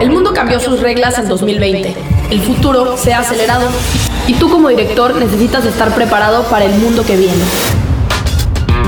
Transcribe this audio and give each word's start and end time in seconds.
El 0.00 0.10
mundo 0.10 0.32
cambió 0.32 0.60
sus 0.60 0.80
reglas 0.80 1.18
en 1.18 1.28
2020. 1.28 1.94
El 2.30 2.40
futuro 2.40 2.96
se 2.96 3.14
ha 3.14 3.20
acelerado 3.20 3.68
y 4.26 4.34
tú 4.34 4.50
como 4.50 4.68
director 4.68 5.14
necesitas 5.14 5.64
estar 5.64 5.94
preparado 5.94 6.44
para 6.44 6.64
el 6.64 6.74
mundo 6.74 7.04
que 7.04 7.16
viene. 7.16 7.42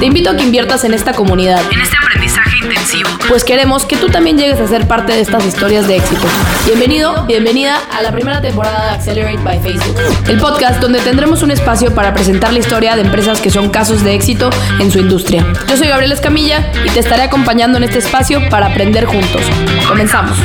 Te 0.00 0.06
invito 0.06 0.30
a 0.30 0.36
que 0.36 0.42
inviertas 0.42 0.84
en 0.84 0.92
esta 0.92 1.14
comunidad, 1.14 1.60
en 1.72 1.80
este 1.80 1.96
aprendizaje 1.96 2.58
intensivo, 2.62 3.08
pues 3.28 3.44
queremos 3.44 3.86
que 3.86 3.96
tú 3.96 4.08
también 4.08 4.36
llegues 4.36 4.60
a 4.60 4.68
ser 4.68 4.86
parte 4.86 5.14
de 5.14 5.22
estas 5.22 5.46
historias 5.46 5.88
de 5.88 5.96
éxito. 5.96 6.26
Bienvenido, 6.66 7.24
bienvenida 7.24 7.80
a 7.90 8.02
la 8.02 8.12
primera 8.12 8.42
temporada 8.42 8.84
de 8.84 8.90
Accelerate 8.96 9.38
by 9.38 9.58
Facebook, 9.60 9.96
el 10.28 10.38
podcast 10.38 10.82
donde 10.82 10.98
tendremos 11.00 11.42
un 11.42 11.50
espacio 11.50 11.94
para 11.94 12.12
presentar 12.12 12.52
la 12.52 12.58
historia 12.58 12.94
de 12.94 13.02
empresas 13.02 13.40
que 13.40 13.50
son 13.50 13.70
casos 13.70 14.04
de 14.04 14.14
éxito 14.14 14.50
en 14.80 14.90
su 14.90 14.98
industria. 14.98 15.46
Yo 15.66 15.78
soy 15.78 15.88
Gabriel 15.88 16.12
Escamilla 16.12 16.70
y 16.84 16.90
te 16.90 17.00
estaré 17.00 17.22
acompañando 17.22 17.78
en 17.78 17.84
este 17.84 18.00
espacio 18.00 18.46
para 18.50 18.66
aprender 18.66 19.06
juntos. 19.06 19.42
Comenzamos. 19.88 20.36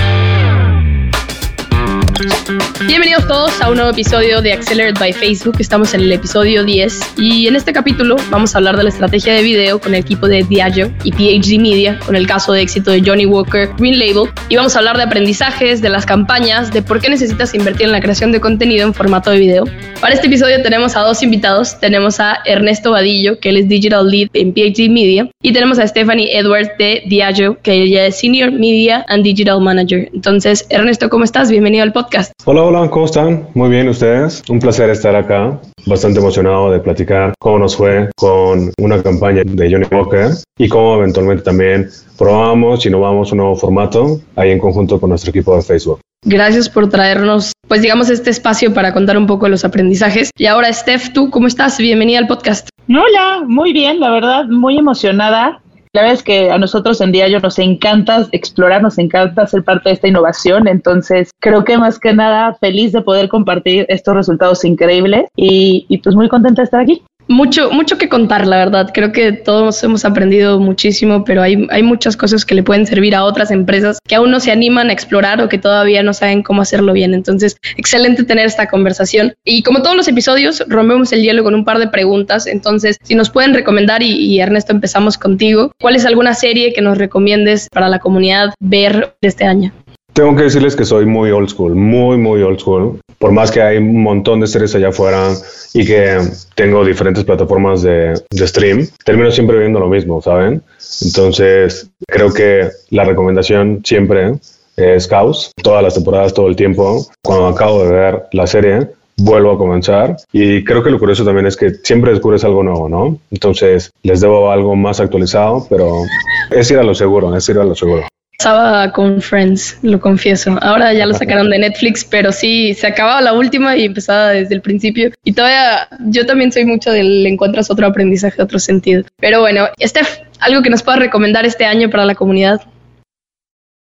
Thank 2.22 2.50
you. 2.50 2.71
Bienvenidos 2.88 3.28
todos 3.28 3.62
a 3.62 3.70
un 3.70 3.76
nuevo 3.76 3.92
episodio 3.92 4.42
de 4.42 4.54
Accelerate 4.54 5.00
by 5.00 5.14
Facebook. 5.14 5.56
Estamos 5.60 5.94
en 5.94 6.02
el 6.02 6.12
episodio 6.12 6.64
10 6.64 7.14
y 7.18 7.48
en 7.48 7.56
este 7.56 7.74
capítulo 7.74 8.16
vamos 8.32 8.56
a 8.56 8.58
hablar 8.58 8.76
de 8.76 8.84
la 8.84 8.90
estrategia 8.90 9.36
de 9.36 9.44
video 9.44 9.80
con 9.80 9.94
el 9.94 10.02
equipo 10.02 10.28
de 10.28 10.44
Diageo 10.44 10.92
y 11.04 11.12
PhD 11.12 11.60
Media, 11.60 12.00
con 12.04 12.16
el 12.16 12.26
caso 12.26 12.54
de 12.54 12.62
éxito 12.62 12.90
de 12.90 13.04
Johnny 13.06 13.28
Walker 13.28 13.70
Green 13.78 14.00
Label. 14.00 14.32
Y 14.50 14.56
vamos 14.56 14.76
a 14.76 14.80
hablar 14.80 14.98
de 14.98 15.04
aprendizajes, 15.04 15.82
de 15.82 15.90
las 15.90 16.08
campañas, 16.08 16.72
de 16.74 16.82
por 16.82 17.00
qué 17.00 17.10
necesitas 17.10 17.54
invertir 17.54 17.86
en 17.86 17.92
la 17.92 18.02
creación 18.02 18.32
de 18.32 18.42
contenido 18.42 18.88
en 18.88 18.96
formato 18.96 19.30
de 19.30 19.38
video. 19.38 19.66
Para 20.02 20.16
este 20.16 20.26
episodio 20.26 20.64
tenemos 20.64 20.96
a 20.96 21.02
dos 21.02 21.22
invitados. 21.22 21.80
Tenemos 21.80 22.20
a 22.20 22.40
Ernesto 22.46 22.92
Vadillo, 22.92 23.40
que 23.40 23.50
él 23.50 23.58
es 23.58 23.70
Digital 23.70 24.10
Lead 24.10 24.30
en 24.34 24.54
PhD 24.54 24.90
Media, 24.90 25.30
y 25.44 25.54
tenemos 25.54 25.78
a 25.78 25.88
Stephanie 25.88 26.36
Edwards 26.36 26.72
de 26.80 27.04
Diageo, 27.06 27.62
que 27.62 27.74
ella 27.74 28.08
es 28.08 28.20
Senior 28.20 28.52
Media 28.52 29.06
and 29.08 29.24
Digital 29.24 29.62
Manager. 29.62 30.10
Entonces, 30.14 30.66
Ernesto, 30.70 31.10
¿cómo 31.10 31.24
estás? 31.24 31.52
Bienvenido 31.52 31.84
al 31.84 31.94
podcast. 31.94 32.34
Hola, 32.46 32.64
hola, 32.64 32.71
¿cómo 32.72 33.06
están? 33.06 33.50
Muy 33.54 33.70
bien, 33.70 33.90
¿ustedes? 33.90 34.44
Un 34.50 34.60
placer 34.60 34.90
estar 34.90 35.14
acá. 35.14 35.60
Bastante 35.86 36.20
emocionado 36.20 36.72
de 36.72 36.80
platicar 36.80 37.34
cómo 37.38 37.60
nos 37.60 37.76
fue 37.76 38.10
con 38.16 38.72
una 38.80 39.04
campaña 39.04 39.42
de 39.46 39.70
Johnny 39.70 39.86
Walker 39.92 40.30
y 40.58 40.70
cómo 40.70 40.96
eventualmente 40.96 41.44
también 41.44 41.90
probamos 42.18 42.86
y 42.86 42.88
innovamos 42.88 43.32
un 43.34 43.40
nuevo 43.40 43.56
formato 43.58 44.22
ahí 44.38 44.52
en 44.52 44.60
conjunto 44.60 45.02
con 45.02 45.10
nuestro 45.10 45.32
equipo 45.32 45.54
de 45.56 45.64
Facebook. 45.64 46.00
Gracias 46.24 46.70
por 46.70 46.90
traernos, 46.90 47.52
pues 47.68 47.82
digamos, 47.82 48.10
este 48.10 48.30
espacio 48.30 48.74
para 48.74 48.94
contar 48.94 49.18
un 49.18 49.28
poco 49.28 49.48
de 49.48 49.52
los 49.52 49.66
aprendizajes. 49.66 50.30
Y 50.38 50.46
ahora, 50.46 50.72
Steph, 50.72 51.12
¿tú 51.12 51.30
cómo 51.30 51.48
estás? 51.48 51.78
Bienvenida 51.78 52.20
al 52.20 52.28
podcast. 52.28 52.70
Hola, 52.88 53.44
muy 53.46 53.74
bien, 53.74 54.00
la 54.00 54.12
verdad, 54.12 54.46
muy 54.46 54.78
emocionada. 54.78 55.62
La 55.94 56.04
verdad 56.04 56.16
es 56.16 56.24
que 56.24 56.50
a 56.50 56.58
nosotros 56.58 57.02
en 57.02 57.12
Diario 57.12 57.42
nos 57.42 57.60
encanta 57.60 58.26
explorar, 58.32 58.82
nos 58.82 58.98
encanta 58.98 59.46
ser 59.46 59.64
parte 59.64 59.90
de 59.90 59.96
esta 59.96 60.08
innovación, 60.08 60.70
entonces 60.70 61.32
creo 61.42 61.66
que 61.66 61.78
más 61.78 62.00
que 62.00 62.14
nada 62.14 62.54
feliz 62.54 62.94
de 62.94 63.02
poder 63.02 63.28
compartir 63.28 63.86
estos 63.90 64.16
resultados 64.16 64.64
increíbles 64.64 65.26
y, 65.36 65.86
y 65.90 65.98
pues 65.98 66.16
muy 66.16 66.30
contenta 66.30 66.62
de 66.62 66.66
estar 66.66 66.80
aquí 66.80 67.04
mucho, 67.32 67.72
mucho 67.72 67.98
que 67.98 68.10
contar, 68.10 68.48
la 68.48 68.58
verdad. 68.58 68.92
Creo 68.94 69.12
que 69.12 69.32
todos 69.32 69.84
hemos 69.84 70.06
aprendido 70.06 70.60
muchísimo, 70.60 71.24
pero 71.24 71.42
hay, 71.42 71.68
hay 71.70 71.84
muchas 71.84 72.18
cosas 72.18 72.46
que 72.46 72.56
le 72.56 72.64
pueden 72.64 72.86
servir 72.86 73.16
a 73.16 73.24
otras 73.24 73.52
empresas 73.52 74.00
que 74.08 74.16
aún 74.16 74.32
no 74.32 74.40
se 74.40 74.52
animan 74.52 74.90
a 74.90 74.94
explorar 74.94 75.42
o 75.42 75.50
que 75.50 75.58
todavía 75.58 76.04
no 76.04 76.14
saben 76.14 76.44
cómo 76.44 76.62
hacerlo 76.62 76.94
bien. 76.94 77.14
Entonces, 77.14 77.58
excelente 77.78 78.24
tener 78.24 78.46
esta 78.46 78.68
conversación. 78.68 79.34
Y 79.44 79.64
como 79.64 79.82
todos 79.82 79.96
los 79.96 80.08
episodios, 80.08 80.64
rompemos 80.68 81.12
el 81.12 81.24
hielo 81.24 81.44
con 81.44 81.56
un 81.56 81.66
par 81.66 81.80
de 81.80 81.88
preguntas. 81.88 82.48
Entonces, 82.48 82.98
si 83.04 83.16
nos 83.16 83.30
pueden 83.30 83.54
recomendar, 83.54 84.02
y, 84.04 84.40
Ernesto, 84.40 84.72
empezamos 84.72 85.18
contigo, 85.18 85.72
¿cuál 85.80 85.96
es 85.96 86.06
alguna 86.06 86.34
serie 86.34 86.74
que 86.74 86.82
nos 86.82 86.98
recomiendes 86.98 87.68
para 87.72 87.90
la 87.90 88.00
comunidad 88.00 88.54
ver 88.60 89.16
este 89.22 89.46
año? 89.46 89.72
Tengo 90.14 90.36
que 90.36 90.44
decirles 90.44 90.76
que 90.76 90.84
soy 90.84 91.06
muy 91.06 91.32
old 91.32 91.50
school, 91.50 91.74
muy, 91.74 92.18
muy 92.18 92.42
old 92.42 92.60
school. 92.60 93.00
Por 93.18 93.32
más 93.32 93.50
que 93.50 93.62
hay 93.62 93.78
un 93.78 94.04
montón 94.04 94.42
de 94.42 94.48
series 94.48 94.76
allá 94.76 94.90
afuera 94.90 95.30
y 95.74 95.86
que 95.86 96.18
tengo 96.56 96.84
diferentes 96.84 97.24
plataformas 97.24 97.82
de, 97.82 98.22
de, 98.30 98.48
stream, 98.48 98.88
termino 99.06 99.32
siempre 99.32 99.60
viendo 99.60 99.80
lo 99.80 99.88
mismo, 99.88 100.22
¿saben? 100.22 100.62
Entonces, 101.02 101.90
creo 102.08 102.34
que 102.34 102.70
la 102.90 103.06
recomendación 103.06 103.82
siempre 103.86 104.34
es 104.76 105.08
Caos, 105.08 105.52
todas 105.64 105.82
las 105.82 105.94
temporadas, 105.94 106.34
todo 106.34 106.48
el 106.48 106.56
tiempo. 106.58 107.06
Cuando 107.24 107.48
acabo 107.48 107.86
de 107.86 107.92
ver 107.92 108.24
la 108.34 108.48
serie, 108.48 108.90
vuelvo 109.16 109.52
a 109.52 109.58
comenzar. 109.58 110.18
Y 110.34 110.64
creo 110.66 110.84
que 110.84 110.92
lo 110.92 111.00
curioso 111.00 111.24
también 111.24 111.46
es 111.46 111.56
que 111.56 111.76
siempre 111.84 112.12
descubres 112.12 112.44
algo 112.44 112.64
nuevo, 112.64 112.90
¿no? 112.90 113.18
Entonces, 113.32 113.92
les 114.04 114.20
debo 114.20 114.52
algo 114.52 114.76
más 114.76 115.00
actualizado, 115.00 115.66
pero 115.70 116.02
es 116.50 116.70
ir 116.70 116.80
a 116.80 116.84
lo 116.84 116.96
seguro, 116.96 117.34
es 117.36 117.48
ir 117.48 117.60
a 117.60 117.64
lo 117.64 117.76
seguro 117.76 118.11
pasaba 118.42 118.92
con 118.92 119.22
Friends, 119.22 119.78
lo 119.84 120.00
confieso. 120.00 120.58
Ahora 120.64 120.94
ya 120.94 121.06
lo 121.06 121.14
sacaron 121.14 121.52
de 121.52 121.60
Netflix, 121.60 122.04
pero 122.04 122.32
sí, 122.32 122.74
se 122.74 122.88
acababa 122.88 123.22
la 123.22 123.34
última 123.34 123.78
y 123.78 123.86
empezaba 123.86 124.30
desde 124.30 124.56
el 124.56 124.62
principio. 124.62 125.12
Y 125.24 125.34
todavía 125.34 125.88
yo 126.08 126.26
también 126.26 126.52
soy 126.52 126.66
mucho 126.66 126.92
del 126.92 127.24
encuentras 127.28 127.70
otro 127.70 127.86
aprendizaje, 127.86 128.42
otro 128.42 128.58
sentido. 128.58 129.04
Pero 129.20 129.42
bueno, 129.42 129.68
Steph, 129.80 130.22
algo 130.40 130.64
que 130.64 130.72
nos 130.72 130.82
pueda 130.82 130.98
recomendar 130.98 131.46
este 131.46 131.66
año 131.66 131.92
para 131.92 132.04
la 132.04 132.16
comunidad. 132.16 132.62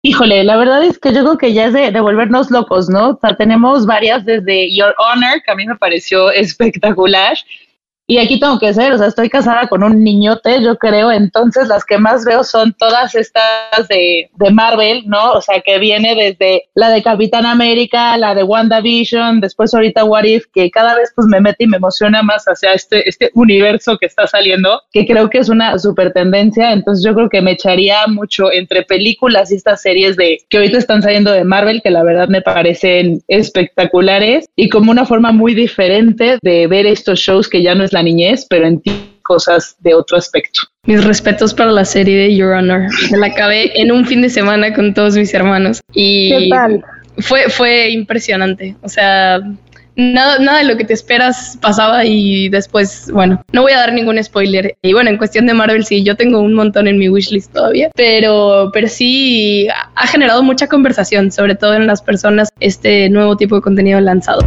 Híjole, 0.03 0.44
la 0.44 0.59
verdad 0.59 0.84
es 0.84 0.99
que 0.99 1.15
yo 1.15 1.22
creo 1.22 1.38
que 1.38 1.55
ya 1.55 1.65
es 1.65 1.72
de, 1.72 1.91
de, 1.91 2.00
volvernos 2.00 2.50
locos, 2.50 2.91
¿no? 2.91 3.12
O 3.12 3.19
sea, 3.19 3.37
tenemos 3.37 3.87
varias 3.87 4.26
desde 4.26 4.76
Your 4.76 4.94
Honor, 4.99 5.43
que 5.43 5.53
a 5.53 5.55
mí 5.55 5.66
me 5.66 5.76
pareció 5.76 6.31
espectacular, 6.32 7.38
y 8.06 8.19
aquí 8.19 8.38
tengo 8.38 8.59
que 8.59 8.75
ser, 8.75 8.92
o 8.92 8.98
sea, 8.98 9.06
estoy 9.06 9.31
casada 9.31 9.66
con 9.66 9.82
un 9.82 10.04
niñote, 10.04 10.62
yo 10.62 10.76
creo, 10.76 11.10
entonces 11.10 11.69
las 11.69 11.84
que 11.87 11.97
más 11.97 12.25
veo 12.26 12.44
son 12.44 12.75
todas 12.75 13.15
estas 13.15 13.88
de, 13.88 14.31
de 14.34 14.50
Marvel, 14.50 15.04
¿no? 15.06 15.32
O 15.32 15.41
sea, 15.41 15.62
que 15.62 15.78
viene 15.78 16.14
desde 16.14 16.64
la 16.75 16.91
de 16.91 17.03
Capitán 17.03 17.47
América, 17.47 18.19
la 18.19 18.34
de 18.34 18.43
WandaVision, 18.43 19.41
después 19.41 19.72
ahorita 19.72 20.04
What 20.04 20.25
If, 20.25 20.44
que 20.53 20.70
cada 20.70 20.94
vez 20.94 21.12
pues 21.14 21.26
me 21.28 21.41
mete 21.41 21.64
y 21.64 21.66
me 21.66 21.78
emociona 21.78 22.22
más 22.22 22.44
hacia 22.44 22.75
este, 22.75 23.09
este 23.09 23.31
universo 23.32 23.97
que 23.97 24.06
está 24.06 24.26
saliendo, 24.26 24.82
que 24.93 25.06
creo 25.06 25.31
que 25.31 25.38
es 25.38 25.48
una 25.48 25.78
super 25.78 26.12
tendencia, 26.12 26.72
entonces 26.72 27.03
yo 27.06 27.14
creo 27.14 27.31
que 27.31 27.41
me 27.41 27.53
echaría 27.53 28.06
mucho 28.06 28.53
entre 28.53 28.82
películas 28.82 29.50
y 29.50 29.54
estas 29.54 29.81
series 29.81 30.16
de 30.16 30.38
que 30.50 30.59
ahorita 30.59 30.76
están 30.76 31.00
saliendo 31.00 31.32
de 31.32 31.44
Marvel, 31.44 31.81
que 31.82 31.91
la 31.91 32.03
verdad 32.03 32.28
me 32.28 32.43
parecen 32.43 33.22
espectaculares 33.28 34.44
y 34.56 34.69
como 34.69 34.91
una 34.91 35.06
forma 35.06 35.32
muy 35.32 35.54
diferente 35.54 36.37
de 36.43 36.66
ver 36.66 36.84
estos 36.84 37.19
shows 37.20 37.48
que 37.48 37.62
ya 37.62 37.75
no 37.75 37.82
es 37.82 37.94
la 37.94 38.03
niñez, 38.03 38.47
pero 38.49 38.66
en 38.66 38.81
ti 38.81 38.93
cosas 39.22 39.77
de 39.81 39.94
otro 39.94 40.19
aspecto. 40.19 40.60
Mis 40.87 41.03
respetos 41.03 41.55
para 41.55 41.72
la 41.72 41.84
serie 41.84 42.16
de 42.19 42.37
Your 42.37 42.53
Honor. 42.53 42.82
Me 43.10 43.16
la 43.16 43.28
acabé 43.28 43.81
en 43.81 43.91
un 43.91 44.05
fin 44.05 44.21
de 44.21 44.28
semana 44.28 44.75
con 44.75 44.93
todos 44.93 45.16
mis 45.16 45.32
hermanos. 45.32 45.81
Y 45.94 46.28
¿Qué 46.28 46.49
tal? 46.50 46.84
Fue, 47.19 47.49
fue 47.49 47.91
impresionante. 47.91 48.77
O 48.82 48.88
sea, 48.88 49.41
nada, 49.97 50.38
nada 50.38 50.59
de 50.59 50.65
lo 50.65 50.77
que 50.77 50.84
te 50.84 50.93
esperas 50.93 51.59
pasaba 51.60 52.05
y 52.05 52.49
después, 52.49 53.10
bueno, 53.12 53.43
no 53.53 53.62
voy 53.62 53.72
a 53.72 53.78
dar 53.78 53.93
ningún 53.93 54.22
spoiler. 54.22 54.76
Y 54.82 54.93
bueno, 54.93 55.11
en 55.11 55.19
cuestión 55.19 55.47
de 55.47 55.55
Marvel, 55.55 55.84
sí, 55.84 56.03
yo 56.03 56.16
tengo 56.16 56.41
un 56.41 56.55
montón 56.55 56.88
en 56.88 56.99
mi 56.99 57.09
wishlist 57.09 57.53
todavía, 57.53 57.91
pero, 57.94 58.71
pero 58.72 58.88
sí 58.88 59.69
ha 59.94 60.06
generado 60.06 60.43
mucha 60.43 60.66
conversación, 60.66 61.31
sobre 61.31 61.55
todo 61.55 61.75
en 61.75 61.87
las 61.87 62.03
personas, 62.03 62.49
este 62.61 63.09
nuevo 63.09 63.37
tipo 63.37 63.56
de 63.56 63.62
contenido 63.62 64.00
lanzado. 64.00 64.41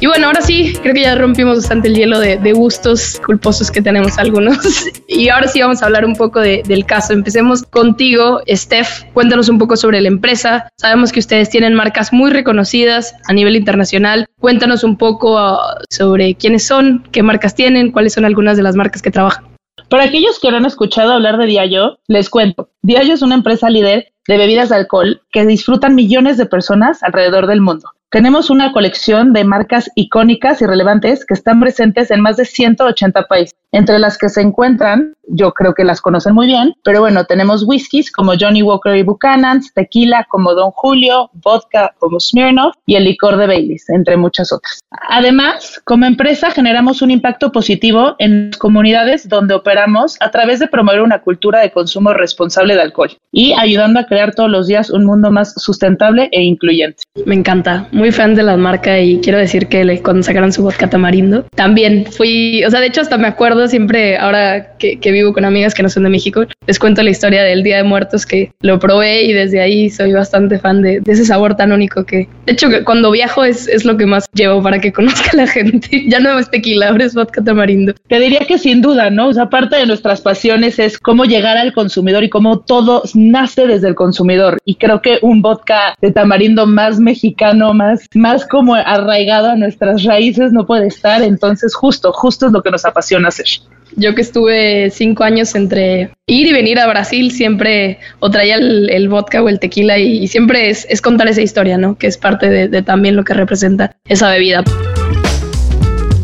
Y 0.00 0.06
bueno, 0.06 0.28
ahora 0.28 0.42
sí, 0.42 0.74
creo 0.80 0.94
que 0.94 1.02
ya 1.02 1.16
rompimos 1.16 1.56
bastante 1.56 1.88
el 1.88 1.96
hielo 1.96 2.20
de, 2.20 2.52
gustos 2.52 3.20
culposos 3.26 3.68
que 3.68 3.82
tenemos 3.82 4.16
algunos. 4.16 4.58
y 5.08 5.28
ahora 5.28 5.48
sí 5.48 5.60
vamos 5.60 5.82
a 5.82 5.86
hablar 5.86 6.04
un 6.04 6.14
poco 6.14 6.38
de, 6.38 6.62
del 6.68 6.86
caso. 6.86 7.12
Empecemos 7.12 7.64
contigo, 7.64 8.40
Steph. 8.48 9.02
Cuéntanos 9.12 9.48
un 9.48 9.58
poco 9.58 9.76
sobre 9.76 10.00
la 10.00 10.06
empresa. 10.06 10.68
Sabemos 10.76 11.10
que 11.10 11.18
ustedes 11.18 11.50
tienen 11.50 11.74
marcas 11.74 12.12
muy 12.12 12.30
reconocidas 12.30 13.12
a 13.26 13.32
nivel 13.32 13.56
internacional. 13.56 14.26
Cuéntanos 14.38 14.84
un 14.84 14.96
poco 14.96 15.34
uh, 15.34 15.58
sobre 15.90 16.36
quiénes 16.36 16.64
son, 16.64 17.02
qué 17.10 17.24
marcas 17.24 17.56
tienen, 17.56 17.90
cuáles 17.90 18.12
son 18.12 18.24
algunas 18.24 18.56
de 18.56 18.62
las 18.62 18.76
marcas 18.76 19.02
que 19.02 19.10
trabajan. 19.10 19.46
Para 19.88 20.04
aquellos 20.04 20.38
que 20.38 20.50
no 20.50 20.58
han 20.58 20.66
escuchado 20.66 21.12
hablar 21.12 21.38
de 21.38 21.46
Diallo, 21.46 21.98
les 22.06 22.30
cuento. 22.30 22.70
Diallo 22.82 23.14
es 23.14 23.22
una 23.22 23.34
empresa 23.34 23.68
líder 23.68 24.12
de 24.28 24.36
bebidas 24.36 24.68
de 24.68 24.76
alcohol 24.76 25.22
que 25.32 25.44
disfrutan 25.44 25.96
millones 25.96 26.36
de 26.36 26.46
personas 26.46 27.02
alrededor 27.02 27.48
del 27.48 27.62
mundo. 27.62 27.90
Tenemos 28.10 28.48
una 28.48 28.72
colección 28.72 29.34
de 29.34 29.44
marcas 29.44 29.90
icónicas 29.94 30.62
y 30.62 30.66
relevantes 30.66 31.26
que 31.26 31.34
están 31.34 31.60
presentes 31.60 32.10
en 32.10 32.22
más 32.22 32.38
de 32.38 32.46
180 32.46 33.24
países, 33.24 33.54
entre 33.70 33.98
las 33.98 34.16
que 34.16 34.30
se 34.30 34.40
encuentran, 34.40 35.14
yo 35.28 35.52
creo 35.52 35.74
que 35.74 35.84
las 35.84 36.00
conocen 36.00 36.34
muy 36.34 36.46
bien, 36.46 36.74
pero 36.84 37.00
bueno, 37.00 37.24
tenemos 37.24 37.64
whiskies 37.66 38.10
como 38.10 38.32
Johnny 38.38 38.62
Walker 38.62 38.96
y 38.96 39.02
Buchanan's, 39.02 39.72
tequila 39.74 40.26
como 40.28 40.54
Don 40.54 40.70
Julio, 40.70 41.30
vodka 41.34 41.94
como 41.98 42.20
Smirnoff 42.20 42.74
y 42.86 42.96
el 42.96 43.04
licor 43.04 43.36
de 43.36 43.46
Baileys, 43.46 43.88
entre 43.90 44.16
muchas 44.16 44.52
otras. 44.52 44.80
Además, 44.90 45.80
como 45.84 46.06
empresa 46.06 46.50
generamos 46.50 47.02
un 47.02 47.10
impacto 47.10 47.52
positivo 47.52 48.16
en 48.18 48.48
las 48.48 48.56
comunidades 48.56 49.28
donde 49.28 49.54
operamos 49.54 50.16
a 50.20 50.30
través 50.30 50.58
de 50.58 50.68
promover 50.68 51.02
una 51.02 51.20
cultura 51.20 51.60
de 51.60 51.70
consumo 51.70 52.12
responsable 52.12 52.74
de 52.74 52.82
alcohol 52.82 53.16
y 53.32 53.52
ayudando 53.52 54.00
a 54.00 54.04
crear 54.04 54.34
todos 54.34 54.50
los 54.50 54.66
días 54.66 54.90
un 54.90 55.04
mundo 55.04 55.30
más 55.30 55.54
sustentable 55.54 56.28
e 56.32 56.42
incluyente. 56.42 57.02
Me 57.26 57.34
encanta 57.34 57.88
muy 57.92 58.12
fan 58.12 58.34
de 58.34 58.42
la 58.42 58.56
marca 58.56 58.98
y 58.98 59.20
quiero 59.20 59.38
decir 59.38 59.68
que 59.68 60.00
cuando 60.02 60.22
sacaron 60.22 60.52
su 60.52 60.62
vodka 60.62 60.88
tamarindo, 60.88 61.44
también 61.54 62.06
fui, 62.06 62.64
o 62.64 62.70
sea, 62.70 62.80
de 62.80 62.86
hecho 62.86 63.00
hasta 63.00 63.18
me 63.18 63.28
acuerdo 63.28 63.68
siempre, 63.68 64.16
ahora 64.16 64.76
que, 64.78 64.98
que 64.98 65.12
vivo 65.18 65.32
con 65.32 65.44
amigas 65.44 65.74
que 65.74 65.82
no 65.82 65.88
son 65.88 66.04
de 66.04 66.10
México, 66.10 66.44
les 66.66 66.78
cuento 66.78 67.02
la 67.02 67.10
historia 67.10 67.42
del 67.42 67.62
Día 67.62 67.78
de 67.78 67.82
Muertos 67.82 68.26
que 68.26 68.52
lo 68.60 68.78
probé 68.78 69.22
y 69.22 69.32
desde 69.32 69.60
ahí 69.60 69.90
soy 69.90 70.12
bastante 70.12 70.58
fan 70.58 70.82
de, 70.82 71.02
ese 71.06 71.24
sabor 71.24 71.56
tan 71.56 71.72
único 71.72 72.04
que, 72.04 72.28
de 72.46 72.52
hecho, 72.52 72.68
cuando 72.84 73.10
viajo 73.10 73.44
es, 73.44 73.84
lo 73.84 73.96
que 73.96 74.06
más 74.06 74.26
llevo 74.34 74.62
para 74.62 74.80
que 74.80 74.92
conozca 74.98 75.30
la 75.34 75.46
gente. 75.46 76.04
ya 76.08 76.20
no 76.20 76.38
es 76.38 76.50
tequila, 76.50 76.88
ahora 76.88 77.04
es 77.04 77.14
vodka 77.14 77.42
tamarindo. 77.42 77.94
Te 78.08 78.18
diría 78.20 78.40
que 78.40 78.58
sin 78.58 78.80
duda, 78.80 79.10
¿no? 79.10 79.28
O 79.28 79.32
sea, 79.32 79.48
parte 79.48 79.76
de 79.76 79.86
nuestras 79.86 80.20
pasiones 80.20 80.78
es 80.78 80.98
cómo 80.98 81.24
llegar 81.24 81.56
al 81.56 81.72
consumidor 81.72 82.24
y 82.24 82.28
cómo 82.28 82.60
todo 82.60 83.02
nace 83.14 83.66
desde 83.66 83.88
el 83.88 83.94
consumidor. 83.94 84.58
Y 84.64 84.74
creo 84.76 85.00
que 85.00 85.18
un 85.22 85.42
vodka 85.42 85.94
de 86.00 86.10
tamarindo 86.10 86.66
más 86.66 86.98
mexicano, 86.98 87.72
más, 87.74 88.06
más 88.14 88.46
como 88.46 88.74
arraigado 88.74 89.50
a 89.50 89.56
nuestras 89.56 90.04
raíces 90.04 90.52
no 90.52 90.66
puede 90.66 90.88
estar. 90.88 91.22
Entonces, 91.22 91.74
justo, 91.74 92.12
justo 92.12 92.46
es 92.46 92.52
lo 92.52 92.62
que 92.62 92.70
nos 92.70 92.84
apasiona 92.84 93.28
hacer. 93.28 93.46
Yo 93.96 94.14
que 94.14 94.22
estuve 94.22 94.90
cinco 94.90 95.24
años 95.24 95.54
entre 95.54 96.10
ir 96.26 96.46
y 96.46 96.52
venir 96.52 96.78
a 96.78 96.86
Brasil, 96.86 97.30
siempre 97.32 97.98
o 98.20 98.30
traía 98.30 98.56
el, 98.56 99.08
vodka 99.08 99.42
o 99.42 99.48
el 99.48 99.58
tequila 99.58 99.98
y, 99.98 100.28
siempre 100.28 100.70
es, 100.70 101.00
contar 101.00 101.28
esa 101.28 101.42
historia, 101.42 101.78
¿no? 101.78 101.96
Que 101.96 102.06
es 102.06 102.16
parte 102.16 102.48
de, 102.48 102.68
de 102.68 102.82
también 102.82 103.16
lo 103.16 103.24
que 103.24 103.34
representa 103.34 103.96
esa 104.06 104.30
bebida. 104.30 104.62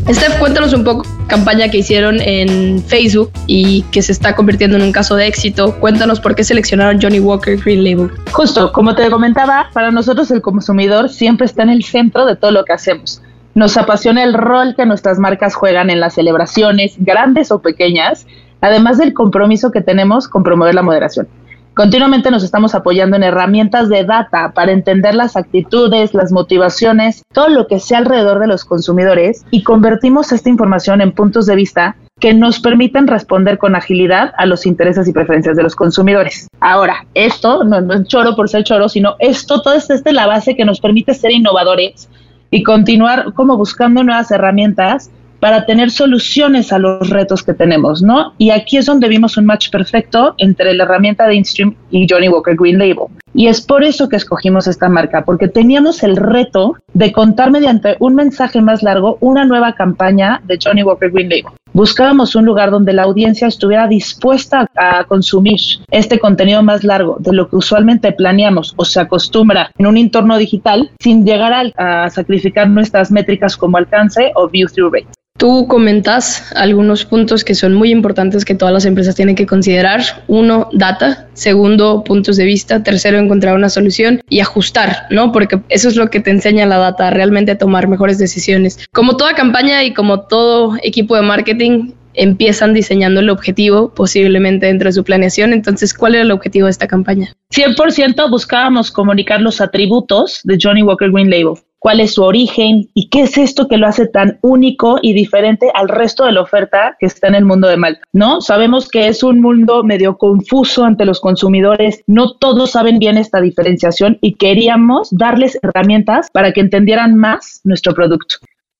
Steph, 0.07 0.37
cuéntanos 0.37 0.71
un 0.73 0.83
poco 0.83 1.03
campaña 1.27 1.67
que 1.69 1.79
hicieron 1.79 2.21
en 2.21 2.83
Facebook 2.83 3.31
y 3.47 3.81
que 3.91 4.03
se 4.03 4.11
está 4.11 4.35
convirtiendo 4.35 4.77
en 4.77 4.83
un 4.83 4.91
caso 4.91 5.15
de 5.15 5.25
éxito. 5.25 5.75
Cuéntanos 5.79 6.19
por 6.19 6.35
qué 6.35 6.43
seleccionaron 6.43 7.01
Johnny 7.01 7.19
Walker 7.19 7.57
Green 7.57 7.83
Label. 7.83 8.11
Justo, 8.31 8.71
como 8.71 8.93
te 8.93 9.09
comentaba, 9.09 9.69
para 9.73 9.89
nosotros 9.89 10.29
el 10.29 10.41
consumidor 10.41 11.09
siempre 11.09 11.45
está 11.45 11.63
en 11.63 11.71
el 11.71 11.83
centro 11.83 12.27
de 12.27 12.35
todo 12.35 12.51
lo 12.51 12.63
que 12.65 12.73
hacemos. 12.73 13.19
Nos 13.55 13.77
apasiona 13.77 14.21
el 14.25 14.33
rol 14.33 14.75
que 14.75 14.85
nuestras 14.85 15.17
marcas 15.17 15.55
juegan 15.55 15.89
en 15.89 16.01
las 16.01 16.15
celebraciones, 16.15 16.95
grandes 16.97 17.53
o 17.53 17.61
pequeñas, 17.61 18.27
además 18.59 18.97
del 18.97 19.13
compromiso 19.13 19.71
que 19.71 19.79
tenemos 19.79 20.27
con 20.27 20.43
promover 20.43 20.75
la 20.75 20.81
moderación. 20.81 21.29
Continuamente 21.73 22.31
nos 22.31 22.43
estamos 22.43 22.75
apoyando 22.75 23.15
en 23.15 23.23
herramientas 23.23 23.87
de 23.87 24.03
data 24.03 24.51
para 24.53 24.73
entender 24.73 25.15
las 25.15 25.37
actitudes, 25.37 26.13
las 26.13 26.33
motivaciones, 26.33 27.23
todo 27.33 27.47
lo 27.47 27.67
que 27.67 27.79
sea 27.79 27.99
alrededor 27.99 28.39
de 28.39 28.47
los 28.47 28.65
consumidores 28.65 29.45
y 29.51 29.63
convertimos 29.63 30.33
esta 30.33 30.49
información 30.49 30.99
en 30.99 31.13
puntos 31.13 31.45
de 31.45 31.55
vista 31.55 31.95
que 32.19 32.33
nos 32.33 32.59
permiten 32.59 33.07
responder 33.07 33.57
con 33.57 33.73
agilidad 33.77 34.33
a 34.37 34.45
los 34.45 34.65
intereses 34.65 35.07
y 35.07 35.13
preferencias 35.13 35.55
de 35.55 35.63
los 35.63 35.77
consumidores. 35.77 36.49
Ahora, 36.59 37.05
esto 37.13 37.63
no, 37.63 37.93
es 37.93 38.03
choro 38.07 38.35
por 38.35 38.49
ser 38.49 38.65
choro, 38.65 38.89
sino 38.89 39.15
esto, 39.19 39.61
todo 39.61 39.75
esto 39.75 39.93
es 39.93 40.03
la 40.11 40.27
base 40.27 40.57
que 40.57 40.65
nos 40.65 40.81
permite 40.81 41.13
ser 41.13 41.31
innovadores 41.31 42.09
y 42.51 42.63
continuar 42.63 43.33
como 43.33 43.57
buscando 43.57 44.03
nuevas 44.03 44.31
herramientas 44.31 45.11
para 45.39 45.65
tener 45.65 45.91
soluciones 45.91 46.73
a 46.73 46.79
los 46.79 47.09
retos 47.09 47.43
que 47.43 47.53
tenemos, 47.53 48.01
¿no? 48.01 48.33
Y 48.37 48.49
aquí 48.49 48.77
es 48.77 48.85
donde 48.85 49.07
vimos 49.07 49.37
un 49.37 49.45
match 49.45 49.69
perfecto 49.69 50.33
entre 50.37 50.73
la 50.73 50.85
herramienta 50.85 51.27
de 51.27 51.35
InStream 51.35 51.75
y 51.91 52.07
Johnny 52.09 52.29
Walker 52.29 52.55
Green 52.55 52.79
Label. 52.79 53.07
Y 53.33 53.47
es 53.47 53.61
por 53.61 53.83
eso 53.83 54.09
que 54.09 54.15
escogimos 54.15 54.65
esta 54.65 54.89
marca, 54.89 55.25
porque 55.25 55.47
teníamos 55.47 56.03
el 56.03 56.15
reto 56.15 56.77
de 56.93 57.11
contar 57.11 57.51
mediante 57.51 57.95
un 57.99 58.15
mensaje 58.15 58.61
más 58.61 58.81
largo 58.81 59.17
una 59.19 59.45
nueva 59.45 59.73
campaña 59.73 60.41
de 60.45 60.57
Johnny 60.63 60.83
Walker 60.83 61.11
Green 61.11 61.29
Label. 61.29 61.53
Buscábamos 61.75 62.37
un 62.37 62.45
lugar 62.45 62.71
donde 62.71 62.93
la 62.93 63.03
audiencia 63.03 63.49
estuviera 63.49 63.85
dispuesta 63.89 64.65
a 64.77 65.03
consumir 65.03 65.59
este 65.91 66.19
contenido 66.19 66.63
más 66.63 66.85
largo 66.85 67.17
de 67.19 67.33
lo 67.33 67.49
que 67.49 67.57
usualmente 67.57 68.13
planeamos 68.13 68.73
o 68.77 68.85
se 68.85 69.01
acostumbra 69.01 69.71
en 69.77 69.87
un 69.87 69.97
entorno 69.97 70.37
digital 70.37 70.89
sin 71.01 71.25
llegar 71.25 71.73
a, 71.75 72.05
a 72.05 72.09
sacrificar 72.09 72.69
nuestras 72.69 73.11
métricas 73.11 73.57
como 73.57 73.75
alcance 73.75 74.31
o 74.35 74.47
view-through 74.47 74.93
rate. 74.93 75.24
Tú 75.37 75.67
comentas 75.67 76.53
algunos 76.55 77.03
puntos 77.03 77.43
que 77.43 77.55
son 77.55 77.73
muy 77.73 77.91
importantes 77.91 78.45
que 78.45 78.55
todas 78.55 78.73
las 78.73 78.85
empresas 78.85 79.15
tienen 79.15 79.35
que 79.35 79.45
considerar. 79.45 80.01
Uno, 80.27 80.69
data. 80.71 81.27
Segundo, 81.33 82.05
puntos 82.05 82.37
de 82.37 82.45
vista. 82.45 82.83
Tercero, 82.83 83.17
encontrar 83.17 83.53
una 83.55 83.67
solución 83.67 84.21
y 84.29 84.39
ajustar, 84.39 85.07
¿no? 85.09 85.33
Porque 85.33 85.59
eso 85.67 85.89
es 85.89 85.97
lo 85.97 86.09
que 86.09 86.21
te 86.21 86.31
enseña 86.31 86.65
la 86.65 86.77
data, 86.77 87.09
realmente 87.09 87.51
a 87.51 87.57
tomar 87.57 87.89
mejores 87.89 88.17
decisiones. 88.17 88.87
Como 88.93 89.17
toda 89.17 89.33
campaña 89.33 89.83
y 89.83 89.93
como 89.93 90.21
todo 90.21 90.77
equipo 90.81 91.17
de 91.17 91.23
marketing, 91.23 91.91
empiezan 92.15 92.73
diseñando 92.73 93.19
el 93.19 93.29
objetivo 93.29 93.93
posiblemente 93.93 94.67
dentro 94.67 94.89
de 94.89 94.93
su 94.93 95.03
planeación. 95.03 95.53
Entonces, 95.53 95.93
¿cuál 95.93 96.15
era 96.15 96.23
el 96.23 96.31
objetivo 96.31 96.65
de 96.65 96.71
esta 96.71 96.87
campaña? 96.87 97.33
100% 97.53 98.29
buscábamos 98.29 98.91
comunicar 98.91 99.41
los 99.41 99.61
atributos 99.61 100.41
de 100.43 100.57
Johnny 100.61 100.83
Walker 100.83 101.11
Green 101.11 101.29
Label 101.29 101.55
cuál 101.85 101.99
es 101.99 102.15
su 102.15 102.23
origen 102.23 102.89
y 102.95 103.09
qué 103.09 103.21
es 103.21 103.37
esto 103.37 103.67
que 103.67 103.77
lo 103.77 103.85
hace 103.85 104.07
tan 104.07 104.39
único 104.41 104.97
y 105.03 105.13
diferente 105.13 105.69
al 105.71 105.87
resto 105.87 106.25
de 106.25 106.31
la 106.31 106.41
oferta 106.41 106.97
que 106.99 107.05
está 107.05 107.27
en 107.27 107.35
el 107.35 107.45
mundo 107.45 107.67
de 107.67 107.77
Malta, 107.77 108.01
¿no? 108.11 108.41
Sabemos 108.41 108.89
que 108.89 109.07
es 109.07 109.21
un 109.21 109.39
mundo 109.39 109.83
medio 109.83 110.17
confuso 110.17 110.83
ante 110.83 111.05
los 111.05 111.19
consumidores, 111.19 112.03
no 112.07 112.37
todos 112.37 112.71
saben 112.71 112.97
bien 112.97 113.19
esta 113.19 113.39
diferenciación 113.39 114.17
y 114.19 114.33
queríamos 114.33 115.09
darles 115.11 115.59
herramientas 115.61 116.31
para 116.31 116.53
que 116.53 116.61
entendieran 116.61 117.15
más 117.17 117.61
nuestro 117.63 117.93
producto. 117.93 118.37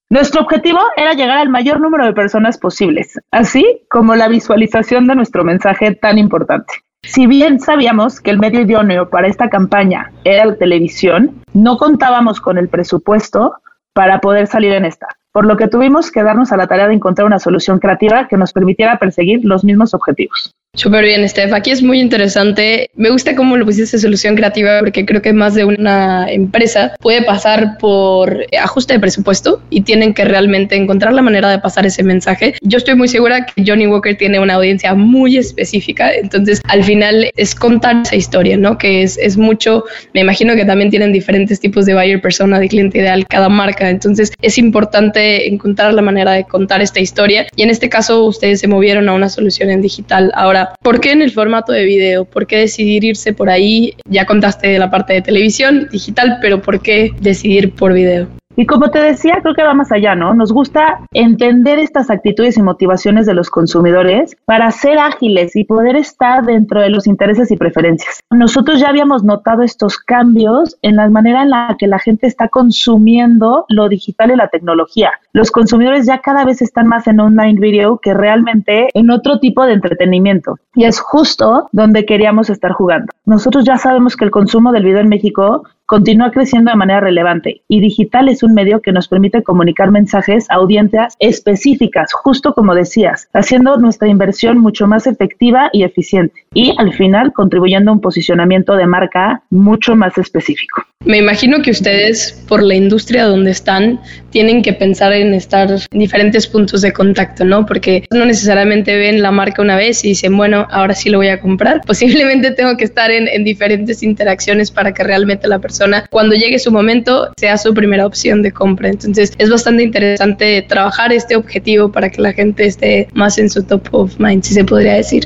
Nuestro 0.09 0.41
objetivo 0.41 0.79
era 0.95 1.13
llegar 1.13 1.39
al 1.39 1.49
mayor 1.49 1.79
número 1.79 2.05
de 2.05 2.13
personas 2.13 2.59
posibles, 2.59 3.19
así 3.31 3.81
como 3.89 4.15
la 4.15 4.27
visualización 4.27 5.07
de 5.07 5.15
nuestro 5.15 5.43
mensaje 5.43 5.95
tan 5.95 6.19
importante. 6.19 6.75
Si 7.01 7.25
bien 7.25 7.59
sabíamos 7.59 8.21
que 8.21 8.29
el 8.29 8.37
medio 8.37 8.61
idóneo 8.61 9.09
para 9.09 9.27
esta 9.27 9.49
campaña 9.49 10.11
era 10.23 10.45
la 10.45 10.57
televisión, 10.57 11.41
no 11.53 11.77
contábamos 11.77 12.39
con 12.39 12.59
el 12.59 12.69
presupuesto 12.69 13.55
para 13.93 14.21
poder 14.21 14.45
salir 14.45 14.73
en 14.73 14.85
esta, 14.85 15.07
por 15.35 15.45
lo 15.45 15.57
que 15.57 15.67
tuvimos 15.67 16.11
que 16.11 16.23
darnos 16.23 16.53
a 16.53 16.55
la 16.55 16.65
tarea 16.65 16.87
de 16.87 16.93
encontrar 16.93 17.27
una 17.27 17.39
solución 17.39 17.79
creativa 17.79 18.29
que 18.29 18.37
nos 18.37 18.53
permitiera 18.53 18.97
perseguir 18.97 19.41
los 19.43 19.65
mismos 19.65 19.93
objetivos. 19.93 20.55
Súper 20.75 21.05
bien, 21.05 21.27
Steph. 21.27 21.53
Aquí 21.53 21.71
es 21.71 21.81
muy 21.81 22.01
interesante. 22.01 22.89
Me 22.95 23.09
gusta 23.09 23.35
cómo 23.35 23.55
lo 23.55 23.65
pusiste 23.65 23.97
solución 23.97 24.35
creativa 24.35 24.79
porque 24.79 25.05
creo 25.05 25.21
que 25.21 25.31
más 25.31 25.55
de 25.55 25.63
una 25.63 26.29
empresa 26.29 26.95
puede 26.99 27.21
pasar 27.23 27.77
por 27.77 28.45
ajuste 28.61 28.93
de 28.93 28.99
presupuesto 28.99 29.61
y 29.69 29.81
tienen 29.81 30.13
que 30.13 30.25
realmente 30.25 30.75
encontrar 30.75 31.13
la 31.13 31.21
manera 31.21 31.49
de 31.49 31.59
pasar 31.59 31.85
ese 31.85 32.03
mensaje. 32.03 32.55
Yo 32.61 32.77
estoy 32.77 32.95
muy 32.95 33.07
segura 33.07 33.45
que 33.45 33.63
Johnny 33.65 33.87
Walker 33.87 34.17
tiene 34.17 34.39
una 34.39 34.55
audiencia 34.55 34.95
muy 34.95 35.37
específica, 35.37 36.13
entonces 36.13 36.61
al 36.67 36.83
final 36.83 37.31
es 37.37 37.55
contar 37.55 38.01
esa 38.03 38.17
historia, 38.17 38.57
¿no? 38.57 38.77
Que 38.77 39.03
es, 39.03 39.17
es 39.17 39.37
mucho, 39.37 39.85
me 40.13 40.21
imagino 40.21 40.55
que 40.55 40.65
también 40.65 40.89
tienen 40.89 41.13
diferentes 41.13 41.61
tipos 41.61 41.85
de 41.85 41.93
buyer 41.93 42.21
persona, 42.21 42.59
de 42.59 42.67
cliente 42.67 42.97
ideal, 42.97 43.25
cada 43.27 43.47
marca, 43.47 43.89
entonces 43.89 44.33
es 44.41 44.57
importante 44.57 45.24
encontrar 45.47 45.93
la 45.93 46.01
manera 46.01 46.31
de 46.31 46.43
contar 46.43 46.81
esta 46.81 46.99
historia 46.99 47.47
y 47.55 47.63
en 47.63 47.69
este 47.69 47.89
caso 47.89 48.25
ustedes 48.25 48.59
se 48.59 48.67
movieron 48.67 49.09
a 49.09 49.13
una 49.13 49.29
solución 49.29 49.69
en 49.69 49.81
digital. 49.81 50.31
Ahora, 50.35 50.75
¿por 50.81 50.99
qué 50.99 51.11
en 51.11 51.21
el 51.21 51.31
formato 51.31 51.71
de 51.71 51.85
video? 51.85 52.25
¿Por 52.25 52.47
qué 52.47 52.57
decidir 52.57 53.03
irse 53.03 53.33
por 53.33 53.49
ahí? 53.49 53.95
Ya 54.09 54.25
contaste 54.25 54.67
de 54.67 54.79
la 54.79 54.89
parte 54.91 55.13
de 55.13 55.21
televisión, 55.21 55.87
digital, 55.91 56.37
pero 56.41 56.61
¿por 56.61 56.81
qué 56.81 57.11
decidir 57.19 57.71
por 57.71 57.93
video? 57.93 58.27
Y 58.57 58.65
como 58.65 58.89
te 58.89 58.99
decía, 58.99 59.39
creo 59.41 59.53
que 59.53 59.63
va 59.63 59.73
más 59.73 59.91
allá, 59.91 60.15
¿no? 60.15 60.33
Nos 60.33 60.53
gusta 60.53 61.01
entender 61.11 61.77
estas 61.79 62.09
actitudes 62.09 62.57
y 62.57 62.61
motivaciones 62.61 63.25
de 63.25 63.33
los 63.33 63.49
consumidores 63.49 64.37
para 64.45 64.71
ser 64.71 64.97
ágiles 64.97 65.55
y 65.55 65.65
poder 65.65 65.97
estar 65.97 66.45
dentro 66.45 66.81
de 66.81 66.89
los 66.89 67.05
intereses 67.05 67.51
y 67.51 67.57
preferencias. 67.57 68.21
Nosotros 68.29 68.79
ya 68.79 68.89
habíamos 68.89 69.23
notado 69.23 69.61
estos 69.61 69.97
cambios 69.97 70.77
en 70.81 70.95
la 70.95 71.09
manera 71.09 71.43
en 71.43 71.49
la 71.49 71.75
que 71.77 71.87
la 71.87 71.99
gente 71.99 72.27
está 72.27 72.47
consumiendo 72.47 73.65
lo 73.67 73.89
digital 73.89 74.31
y 74.31 74.35
la 74.35 74.47
tecnología. 74.47 75.11
Los 75.33 75.51
consumidores 75.51 76.05
ya 76.05 76.19
cada 76.19 76.45
vez 76.45 76.61
están 76.61 76.87
más 76.87 77.07
en 77.07 77.19
online 77.19 77.59
video 77.59 77.97
que 77.97 78.13
realmente 78.13 78.87
en 78.93 79.11
otro 79.11 79.39
tipo 79.39 79.65
de 79.65 79.73
entretenimiento. 79.73 80.59
Y 80.75 80.85
es 80.85 80.99
justo 80.99 81.67
donde 81.73 82.05
queríamos 82.05 82.49
estar 82.49 82.71
jugando. 82.71 83.11
Nosotros 83.25 83.65
ya 83.65 83.77
sabemos 83.77 84.15
que 84.15 84.25
el 84.25 84.31
consumo 84.31 84.71
del 84.71 84.85
video 84.85 85.01
en 85.01 85.09
México 85.09 85.63
continúa 85.85 86.31
creciendo 86.31 86.71
de 86.71 86.77
manera 86.77 86.99
relevante 86.99 87.61
y 87.67 87.79
digital 87.79 88.29
es 88.29 88.43
un 88.43 88.53
medio 88.53 88.81
que 88.81 88.91
nos 88.91 89.07
permite 89.07 89.43
comunicar 89.43 89.91
mensajes 89.91 90.49
a 90.49 90.55
audiencias 90.55 91.15
específicas, 91.19 92.11
justo 92.13 92.53
como 92.53 92.73
decías, 92.73 93.29
haciendo 93.33 93.77
nuestra 93.77 94.07
inversión 94.07 94.57
mucho 94.57 94.87
más 94.87 95.07
efectiva 95.07 95.69
y 95.73 95.83
eficiente 95.83 96.45
y 96.53 96.73
al 96.77 96.93
final 96.93 97.33
contribuyendo 97.33 97.91
a 97.91 97.93
un 97.93 98.01
posicionamiento 98.01 98.75
de 98.75 98.87
marca 98.87 99.43
mucho 99.49 99.95
más 99.95 100.17
específico. 100.17 100.83
Me 101.03 101.19
imagino 101.19 101.61
que 101.61 101.69
ustedes, 101.69 102.43
por 102.47 102.63
la 102.63 102.73
industria 102.73 103.25
donde 103.25 103.51
están, 103.51 103.99
tienen 104.31 104.63
que 104.63 104.73
pensar 104.73 105.13
en 105.13 105.35
estar 105.35 105.69
en 105.69 105.99
diferentes 105.99 106.47
puntos 106.47 106.81
de 106.81 106.93
contacto, 106.93 107.45
¿no? 107.45 107.65
Porque 107.65 108.05
no 108.11 108.25
necesariamente 108.25 108.97
ven 108.97 109.21
la 109.21 109.31
marca 109.31 109.61
una 109.61 109.75
vez 109.75 110.03
y 110.03 110.09
dicen, 110.09 110.35
bueno, 110.35 110.65
ahora 110.71 110.95
sí 110.95 111.09
lo 111.09 111.19
voy 111.19 111.27
a 111.27 111.39
comprar. 111.39 111.81
Posiblemente 111.85 112.51
tengo 112.51 112.75
que 112.75 112.85
estar 112.85 113.11
en, 113.11 113.27
en 113.27 113.43
diferentes 113.43 114.01
interacciones 114.01 114.71
para 114.71 114.93
que 114.93 115.03
realmente 115.03 115.47
la 115.47 115.59
persona, 115.59 115.74
cuando 116.09 116.35
llegue 116.35 116.59
su 116.59 116.71
momento, 116.71 117.31
sea 117.37 117.57
su 117.57 117.73
primera 117.73 118.05
opción 118.05 118.41
de 118.41 118.51
compra. 118.51 118.89
Entonces, 118.89 119.33
es 119.37 119.49
bastante 119.49 119.83
interesante 119.83 120.61
trabajar 120.67 121.11
este 121.11 121.35
objetivo 121.35 121.91
para 121.91 122.09
que 122.09 122.21
la 122.21 122.33
gente 122.33 122.65
esté 122.65 123.07
más 123.13 123.37
en 123.37 123.49
su 123.49 123.63
top 123.63 123.87
of 123.91 124.19
mind, 124.19 124.43
si 124.43 124.53
se 124.53 124.63
podría 124.63 124.93
decir. 124.93 125.25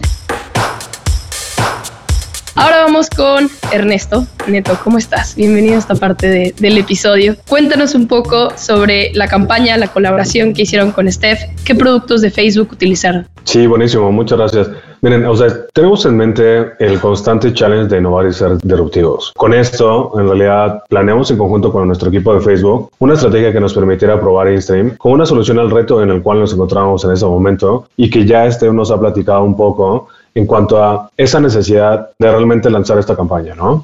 Ahora 2.55 2.83
vamos 2.83 3.09
con 3.09 3.49
Ernesto. 3.71 4.27
Neto, 4.47 4.77
¿cómo 4.83 4.97
estás? 4.97 5.35
Bienvenido 5.35 5.75
a 5.75 5.79
esta 5.79 5.95
parte 5.95 6.53
del 6.57 6.77
episodio. 6.77 7.37
Cuéntanos 7.47 7.95
un 7.95 8.07
poco 8.07 8.49
sobre 8.57 9.13
la 9.13 9.29
campaña, 9.29 9.77
la 9.77 9.87
colaboración 9.87 10.53
que 10.53 10.63
hicieron 10.63 10.91
con 10.91 11.09
Steph. 11.09 11.39
¿Qué 11.63 11.73
productos 11.73 12.21
de 12.21 12.31
Facebook 12.31 12.69
utilizaron? 12.73 13.27
Sí, 13.49 13.65
buenísimo, 13.65 14.11
muchas 14.11 14.37
gracias. 14.37 14.69
Miren, 15.01 15.25
o 15.25 15.35
sea, 15.35 15.47
tenemos 15.73 16.05
en 16.05 16.15
mente 16.15 16.71
el 16.77 16.99
constante 16.99 17.51
challenge 17.51 17.87
de 17.87 17.97
innovar 17.97 18.27
y 18.27 18.31
ser 18.31 18.59
disruptivos. 18.59 19.33
Con 19.35 19.55
esto, 19.55 20.11
en 20.19 20.27
realidad, 20.27 20.83
planeamos 20.87 21.31
en 21.31 21.39
conjunto 21.39 21.71
con 21.71 21.87
nuestro 21.87 22.09
equipo 22.09 22.31
de 22.35 22.41
Facebook 22.41 22.91
una 22.99 23.15
estrategia 23.15 23.51
que 23.51 23.59
nos 23.59 23.73
permitiera 23.73 24.21
probar 24.21 24.51
InStream 24.51 24.97
con 24.97 25.13
una 25.13 25.25
solución 25.25 25.57
al 25.57 25.71
reto 25.71 26.03
en 26.03 26.11
el 26.11 26.21
cual 26.21 26.41
nos 26.41 26.53
encontramos 26.53 27.03
en 27.05 27.11
ese 27.11 27.25
momento 27.25 27.87
y 27.97 28.11
que 28.11 28.23
ya 28.23 28.45
este 28.45 28.71
nos 28.71 28.91
ha 28.91 28.99
platicado 28.99 29.43
un 29.43 29.57
poco 29.57 30.09
en 30.35 30.45
cuanto 30.45 30.83
a 30.83 31.09
esa 31.17 31.39
necesidad 31.39 32.11
de 32.19 32.29
realmente 32.29 32.69
lanzar 32.69 32.99
esta 32.99 33.15
campaña, 33.15 33.55
¿no? 33.55 33.83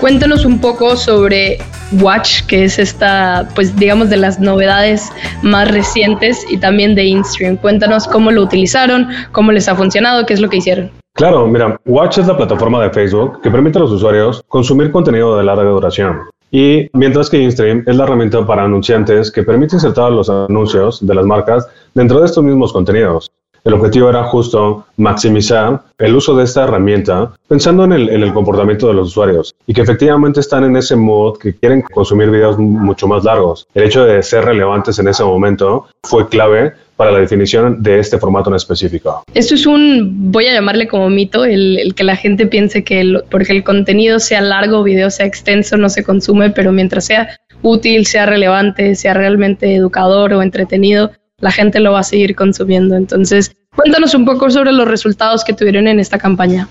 Cuéntanos 0.00 0.44
un 0.44 0.60
poco 0.60 0.94
sobre 0.94 1.58
Watch, 2.00 2.42
que 2.46 2.64
es 2.64 2.78
esta, 2.78 3.48
pues 3.54 3.74
digamos, 3.76 4.10
de 4.10 4.18
las 4.18 4.38
novedades 4.38 5.10
más 5.42 5.70
recientes 5.70 6.44
y 6.50 6.58
también 6.58 6.94
de 6.94 7.04
InStream. 7.04 7.56
Cuéntanos 7.56 8.06
cómo 8.06 8.30
lo 8.30 8.42
utilizaron, 8.42 9.08
cómo 9.32 9.52
les 9.52 9.68
ha 9.68 9.74
funcionado, 9.74 10.26
qué 10.26 10.34
es 10.34 10.40
lo 10.40 10.50
que 10.50 10.58
hicieron. 10.58 10.90
Claro, 11.14 11.46
mira, 11.46 11.80
Watch 11.86 12.18
es 12.18 12.26
la 12.26 12.36
plataforma 12.36 12.82
de 12.82 12.90
Facebook 12.90 13.40
que 13.40 13.50
permite 13.50 13.78
a 13.78 13.80
los 13.80 13.90
usuarios 13.90 14.44
consumir 14.48 14.92
contenido 14.92 15.38
de 15.38 15.44
larga 15.44 15.64
duración. 15.64 16.20
Y 16.50 16.88
mientras 16.92 17.30
que 17.30 17.38
InStream 17.38 17.82
es 17.86 17.96
la 17.96 18.04
herramienta 18.04 18.46
para 18.46 18.64
anunciantes 18.64 19.32
que 19.32 19.42
permite 19.42 19.76
insertar 19.76 20.12
los 20.12 20.28
anuncios 20.28 21.04
de 21.04 21.14
las 21.14 21.24
marcas 21.24 21.66
dentro 21.94 22.20
de 22.20 22.26
estos 22.26 22.44
mismos 22.44 22.72
contenidos. 22.72 23.30
El 23.66 23.74
objetivo 23.74 24.08
era 24.08 24.22
justo 24.22 24.86
maximizar 24.96 25.80
el 25.98 26.14
uso 26.14 26.36
de 26.36 26.44
esta 26.44 26.62
herramienta 26.62 27.32
pensando 27.48 27.82
en 27.82 27.94
el, 27.94 28.32
comportamiento 28.32 28.86
de 28.86 28.94
los 28.94 29.08
usuarios 29.08 29.56
y 29.66 29.74
que 29.74 29.80
efectivamente 29.80 30.38
están 30.38 30.62
en 30.62 30.76
ese 30.76 30.94
mood 30.94 31.36
que 31.38 31.52
quieren 31.52 31.82
consumir 31.82 32.30
videos 32.30 32.56
mucho 32.60 33.08
más 33.08 33.24
largos. 33.24 33.66
El 33.74 33.82
hecho 33.82 34.04
de 34.04 34.22
ser 34.22 34.44
relevantes 34.44 35.00
en 35.00 35.08
ese 35.08 35.24
momento 35.24 35.88
fue 36.04 36.28
clave 36.28 36.74
para 36.94 37.10
la 37.10 37.18
definición 37.18 37.82
de 37.82 37.98
este 37.98 38.18
formato 38.18 38.50
en 38.50 38.56
específico. 38.56 39.24
Esto 39.34 39.56
es 39.56 39.66
un, 39.66 40.30
voy 40.30 40.46
a 40.46 40.52
llamarle 40.52 40.86
como 40.86 41.10
mito, 41.10 41.44
el, 41.44 41.92
que 41.96 42.04
la 42.04 42.14
gente 42.14 42.46
piense 42.46 42.84
que 42.84 43.18
porque 43.32 43.52
el 43.52 43.64
contenido 43.64 44.20
sea 44.20 44.42
largo, 44.42 44.84
video 44.84 45.10
sea 45.10 45.26
extenso, 45.26 45.76
no 45.76 45.88
se 45.88 46.04
consume, 46.04 46.50
pero 46.50 46.70
mientras 46.70 47.06
sea 47.06 47.36
útil, 47.62 48.06
sea 48.06 48.26
relevante, 48.26 48.94
sea 48.94 49.12
realmente 49.12 49.74
educador 49.74 50.34
o 50.34 50.42
entretenido, 50.42 51.10
la 51.40 51.50
gente 51.50 51.80
lo 51.80 51.92
va 51.92 52.00
a 52.00 52.04
seguir 52.04 52.34
consumiendo. 52.34 52.96
Entonces, 52.96 53.54
cuéntanos 53.74 54.14
un 54.14 54.24
poco 54.24 54.50
sobre 54.50 54.72
los 54.72 54.88
resultados 54.88 55.44
que 55.44 55.52
tuvieron 55.52 55.86
en 55.88 56.00
esta 56.00 56.18
campaña. 56.18 56.68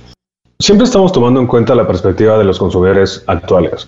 Siempre 0.60 0.86
estamos 0.86 1.12
tomando 1.12 1.39
en 1.39 1.48
cuenta 1.48 1.75
la 1.75 1.86
perspectiva 1.86 2.38
de 2.38 2.45
los 2.45 2.57
consumidores 2.57 3.24
actuales 3.27 3.88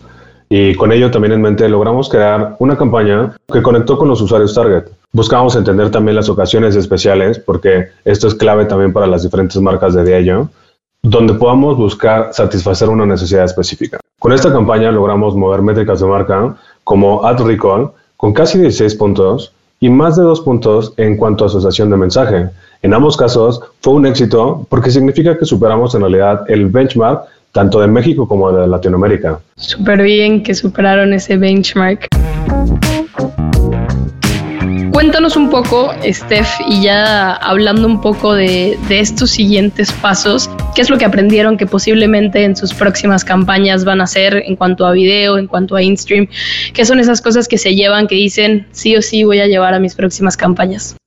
y 0.49 0.75
con 0.75 0.91
ello 0.91 1.09
también 1.11 1.33
en 1.33 1.41
mente 1.41 1.67
logramos 1.67 2.09
crear 2.09 2.55
una 2.59 2.77
campaña 2.77 3.35
que 3.51 3.61
conectó 3.61 3.97
con 3.97 4.07
los 4.07 4.21
usuarios 4.21 4.53
target. 4.53 4.85
Buscamos 5.13 5.55
entender 5.55 5.89
también 5.91 6.15
las 6.15 6.29
ocasiones 6.29 6.75
especiales 6.75 7.39
porque 7.39 7.87
esto 8.05 8.27
es 8.27 8.35
clave 8.35 8.65
también 8.65 8.93
para 8.93 9.07
las 9.07 9.23
diferentes 9.23 9.59
marcas 9.61 9.93
de 9.93 10.03
Diallo, 10.03 10.49
donde 11.01 11.33
podamos 11.33 11.77
buscar 11.77 12.33
satisfacer 12.33 12.89
una 12.89 13.05
necesidad 13.05 13.45
específica. 13.45 13.99
Con 14.19 14.33
esta 14.33 14.51
campaña 14.51 14.91
logramos 14.91 15.35
mover 15.35 15.61
métricas 15.61 16.01
de 16.01 16.07
marca 16.07 16.55
como 16.83 17.25
Ad 17.25 17.39
Recall 17.41 17.91
con 18.17 18.33
casi 18.33 18.59
16 18.59 18.95
puntos 18.95 19.53
y 19.79 19.89
más 19.89 20.15
de 20.15 20.23
dos 20.23 20.41
puntos 20.41 20.93
en 20.97 21.17
cuanto 21.17 21.43
a 21.43 21.47
asociación 21.47 21.89
de 21.89 21.97
mensaje. 21.97 22.49
En 22.81 22.93
ambos 22.93 23.17
casos 23.17 23.61
fue 23.81 23.93
un 23.93 24.05
éxito 24.05 24.65
porque 24.69 24.91
significa 24.91 25.37
que 25.37 25.45
superamos 25.45 25.95
en 25.95 26.01
realidad 26.01 26.43
el 26.47 26.67
benchmark 26.67 27.25
tanto 27.51 27.79
de 27.79 27.87
México 27.87 28.27
como 28.27 28.51
de 28.51 28.67
Latinoamérica. 28.67 29.39
Súper 29.55 30.01
bien 30.03 30.43
que 30.43 30.53
superaron 30.53 31.13
ese 31.13 31.37
benchmark. 31.37 32.07
Cuéntanos 34.97 35.35
un 35.35 35.51
poco, 35.51 35.91
Steph, 36.03 36.59
y 36.67 36.81
ya 36.81 37.35
hablando 37.35 37.85
un 37.85 38.01
poco 38.01 38.33
de, 38.33 38.79
estos 38.89 39.29
siguientes 39.29 39.91
pasos, 39.91 40.49
¿qué 40.73 40.81
es 40.81 40.89
lo 40.89 40.97
que 40.97 41.05
aprendieron 41.05 41.55
que 41.55 41.67
posiblemente 41.67 42.43
en 42.43 42.55
sus 42.55 42.73
próximas 42.73 43.23
campañas 43.23 43.85
van 43.85 44.01
a 44.01 44.05
hacer 44.05 44.37
en 44.37 44.55
cuanto 44.55 44.87
a 44.87 44.93
video, 44.93 45.37
en 45.37 45.45
cuanto 45.45 45.75
a 45.75 45.83
InStream? 45.83 46.27
¿Qué 46.73 46.83
son 46.83 46.99
esas 46.99 47.21
cosas 47.21 47.47
que 47.47 47.59
se 47.59 47.75
llevan, 47.75 48.07
que 48.07 48.15
dicen, 48.15 48.65
sí 48.71 48.95
o 48.95 49.03
sí 49.03 49.23
voy 49.23 49.39
a 49.39 49.45
llevar 49.45 49.75
a 49.75 49.79
mis 49.79 49.93
próximas 49.93 50.35
campañas? 50.35 50.97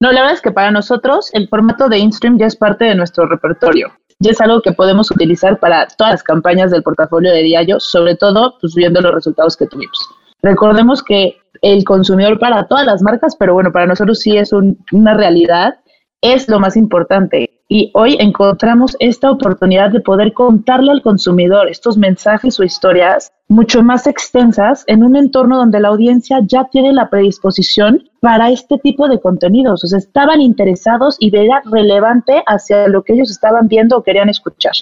No, 0.00 0.12
la 0.12 0.22
verdad 0.22 0.36
es 0.36 0.40
que 0.40 0.52
para 0.52 0.70
nosotros 0.70 1.28
el 1.34 1.46
formato 1.46 1.90
de 1.90 1.98
InStream 1.98 2.38
ya 2.38 2.46
es 2.46 2.56
parte 2.56 2.86
de 2.86 2.94
nuestro 2.94 3.26
repertorio. 3.26 3.92
Ya 4.20 4.30
es 4.30 4.40
algo 4.40 4.62
que 4.62 4.72
podemos 4.72 5.10
utilizar 5.10 5.60
para 5.60 5.86
todas 5.88 6.14
las 6.14 6.22
campañas 6.22 6.70
del 6.70 6.82
portafolio 6.82 7.30
de 7.32 7.42
Diallo, 7.42 7.80
sobre 7.80 8.16
todo 8.16 8.56
pues, 8.62 8.74
viendo 8.74 9.02
los 9.02 9.12
resultados 9.12 9.58
que 9.58 9.66
tuvimos. 9.66 9.98
Recordemos 10.42 11.02
que 11.02 11.36
el 11.62 11.84
consumidor 11.84 12.38
para 12.38 12.66
todas 12.66 12.86
las 12.86 13.02
marcas, 13.02 13.36
pero 13.36 13.54
bueno, 13.54 13.72
para 13.72 13.86
nosotros 13.86 14.20
sí 14.20 14.36
es 14.36 14.52
una 14.52 15.14
realidad, 15.14 15.76
es 16.20 16.48
lo 16.48 16.60
más 16.60 16.76
importante. 16.76 17.50
Y 17.72 17.92
hoy 17.94 18.16
encontramos 18.18 18.96
esta 18.98 19.30
oportunidad 19.30 19.90
de 19.90 20.00
poder 20.00 20.32
contarle 20.32 20.90
al 20.90 21.02
consumidor 21.02 21.68
estos 21.68 21.96
mensajes 21.96 22.58
o 22.58 22.64
historias 22.64 23.32
mucho 23.46 23.82
más 23.82 24.08
extensas 24.08 24.82
en 24.88 25.04
un 25.04 25.14
entorno 25.14 25.56
donde 25.56 25.78
la 25.78 25.88
audiencia 25.88 26.40
ya 26.44 26.68
tiene 26.70 26.92
la 26.92 27.08
predisposición 27.08 28.10
para 28.20 28.50
este 28.50 28.78
tipo 28.78 29.08
de 29.08 29.20
contenidos. 29.20 29.84
O 29.84 29.86
sea, 29.86 29.98
estaban 29.98 30.40
interesados 30.40 31.16
y 31.20 31.34
era 31.36 31.62
relevante 31.64 32.42
hacia 32.44 32.88
lo 32.88 33.04
que 33.04 33.12
ellos 33.12 33.30
estaban 33.30 33.68
viendo 33.68 33.96
o 33.96 34.02
querían 34.02 34.28
escuchar. 34.28 34.72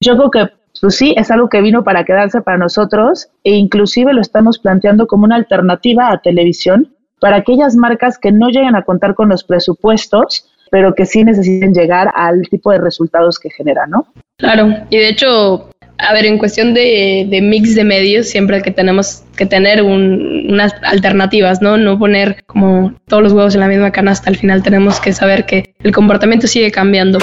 Yo 0.00 0.16
creo 0.16 0.30
que 0.30 0.55
pues 0.80 0.96
sí, 0.96 1.14
es 1.16 1.30
algo 1.30 1.48
que 1.48 1.60
vino 1.60 1.84
para 1.84 2.04
quedarse 2.04 2.40
para 2.40 2.58
nosotros 2.58 3.28
e 3.44 3.52
inclusive 3.52 4.12
lo 4.12 4.20
estamos 4.20 4.58
planteando 4.58 5.06
como 5.06 5.24
una 5.24 5.36
alternativa 5.36 6.10
a 6.10 6.20
televisión 6.20 6.92
para 7.20 7.36
aquellas 7.36 7.76
marcas 7.76 8.18
que 8.18 8.32
no 8.32 8.48
lleguen 8.48 8.76
a 8.76 8.82
contar 8.82 9.14
con 9.14 9.28
los 9.28 9.44
presupuestos, 9.44 10.48
pero 10.70 10.94
que 10.94 11.06
sí 11.06 11.24
necesiten 11.24 11.72
llegar 11.72 12.10
al 12.14 12.42
tipo 12.48 12.70
de 12.70 12.78
resultados 12.78 13.38
que 13.38 13.50
generan, 13.50 13.90
¿no? 13.90 14.06
Claro, 14.36 14.68
y 14.90 14.98
de 14.98 15.08
hecho, 15.08 15.70
a 15.98 16.12
ver, 16.12 16.26
en 16.26 16.38
cuestión 16.38 16.74
de, 16.74 17.26
mix 17.42 17.74
de 17.74 17.84
medios, 17.84 18.28
siempre 18.28 18.60
que 18.60 18.70
tenemos 18.70 19.22
que 19.36 19.46
tener 19.46 19.82
unas 19.82 20.74
alternativas, 20.82 21.62
¿no? 21.62 21.78
No 21.78 21.98
poner 21.98 22.44
como 22.46 22.94
todos 23.08 23.22
los 23.22 23.32
huevos 23.32 23.54
en 23.54 23.60
la 23.60 23.68
misma 23.68 23.92
canasta, 23.92 24.28
al 24.28 24.36
final 24.36 24.62
tenemos 24.62 25.00
que 25.00 25.12
saber 25.12 25.46
que 25.46 25.74
el 25.80 25.92
comportamiento 25.92 26.46
sigue 26.46 26.70
cambiando. 26.70 27.18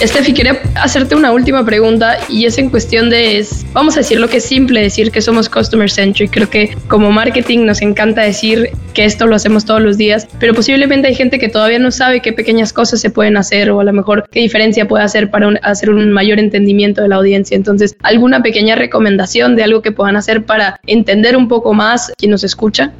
Estefi, 0.00 0.32
quería 0.32 0.58
hacerte 0.76 1.14
una 1.14 1.30
última 1.30 1.62
pregunta 1.62 2.16
y 2.30 2.46
es 2.46 2.56
en 2.56 2.70
cuestión 2.70 3.10
de, 3.10 3.46
vamos 3.74 3.96
a 3.96 4.00
decir 4.00 4.18
lo 4.18 4.28
que 4.28 4.38
es 4.38 4.44
simple, 4.44 4.80
decir 4.80 5.10
que 5.10 5.20
somos 5.20 5.50
customer 5.50 5.90
centric. 5.90 6.30
Creo 6.30 6.48
que 6.48 6.74
como 6.88 7.12
marketing 7.12 7.66
nos 7.66 7.82
encanta 7.82 8.22
decir 8.22 8.70
que 8.94 9.04
esto 9.04 9.26
lo 9.26 9.36
hacemos 9.36 9.66
todos 9.66 9.82
los 9.82 9.98
días, 9.98 10.26
pero 10.38 10.54
posiblemente 10.54 11.08
hay 11.08 11.14
gente 11.14 11.38
que 11.38 11.50
todavía 11.50 11.78
no 11.78 11.90
sabe 11.90 12.22
qué 12.22 12.32
pequeñas 12.32 12.72
cosas 12.72 12.98
se 13.02 13.10
pueden 13.10 13.36
hacer 13.36 13.70
o 13.70 13.80
a 13.80 13.84
lo 13.84 13.92
mejor 13.92 14.26
qué 14.32 14.40
diferencia 14.40 14.88
puede 14.88 15.04
hacer 15.04 15.30
para 15.30 15.50
hacer 15.62 15.90
un 15.90 16.10
mayor 16.12 16.38
entendimiento 16.38 17.02
de 17.02 17.08
la 17.08 17.16
audiencia. 17.16 17.54
Entonces, 17.54 17.94
¿alguna 18.02 18.42
pequeña 18.42 18.76
recomendación 18.76 19.54
de 19.54 19.64
algo 19.64 19.82
que 19.82 19.92
puedan 19.92 20.16
hacer 20.16 20.46
para 20.46 20.80
entender 20.86 21.36
un 21.36 21.46
poco 21.46 21.74
más 21.74 22.10
quien 22.16 22.30
nos 22.30 22.42
escucha? 22.42 22.94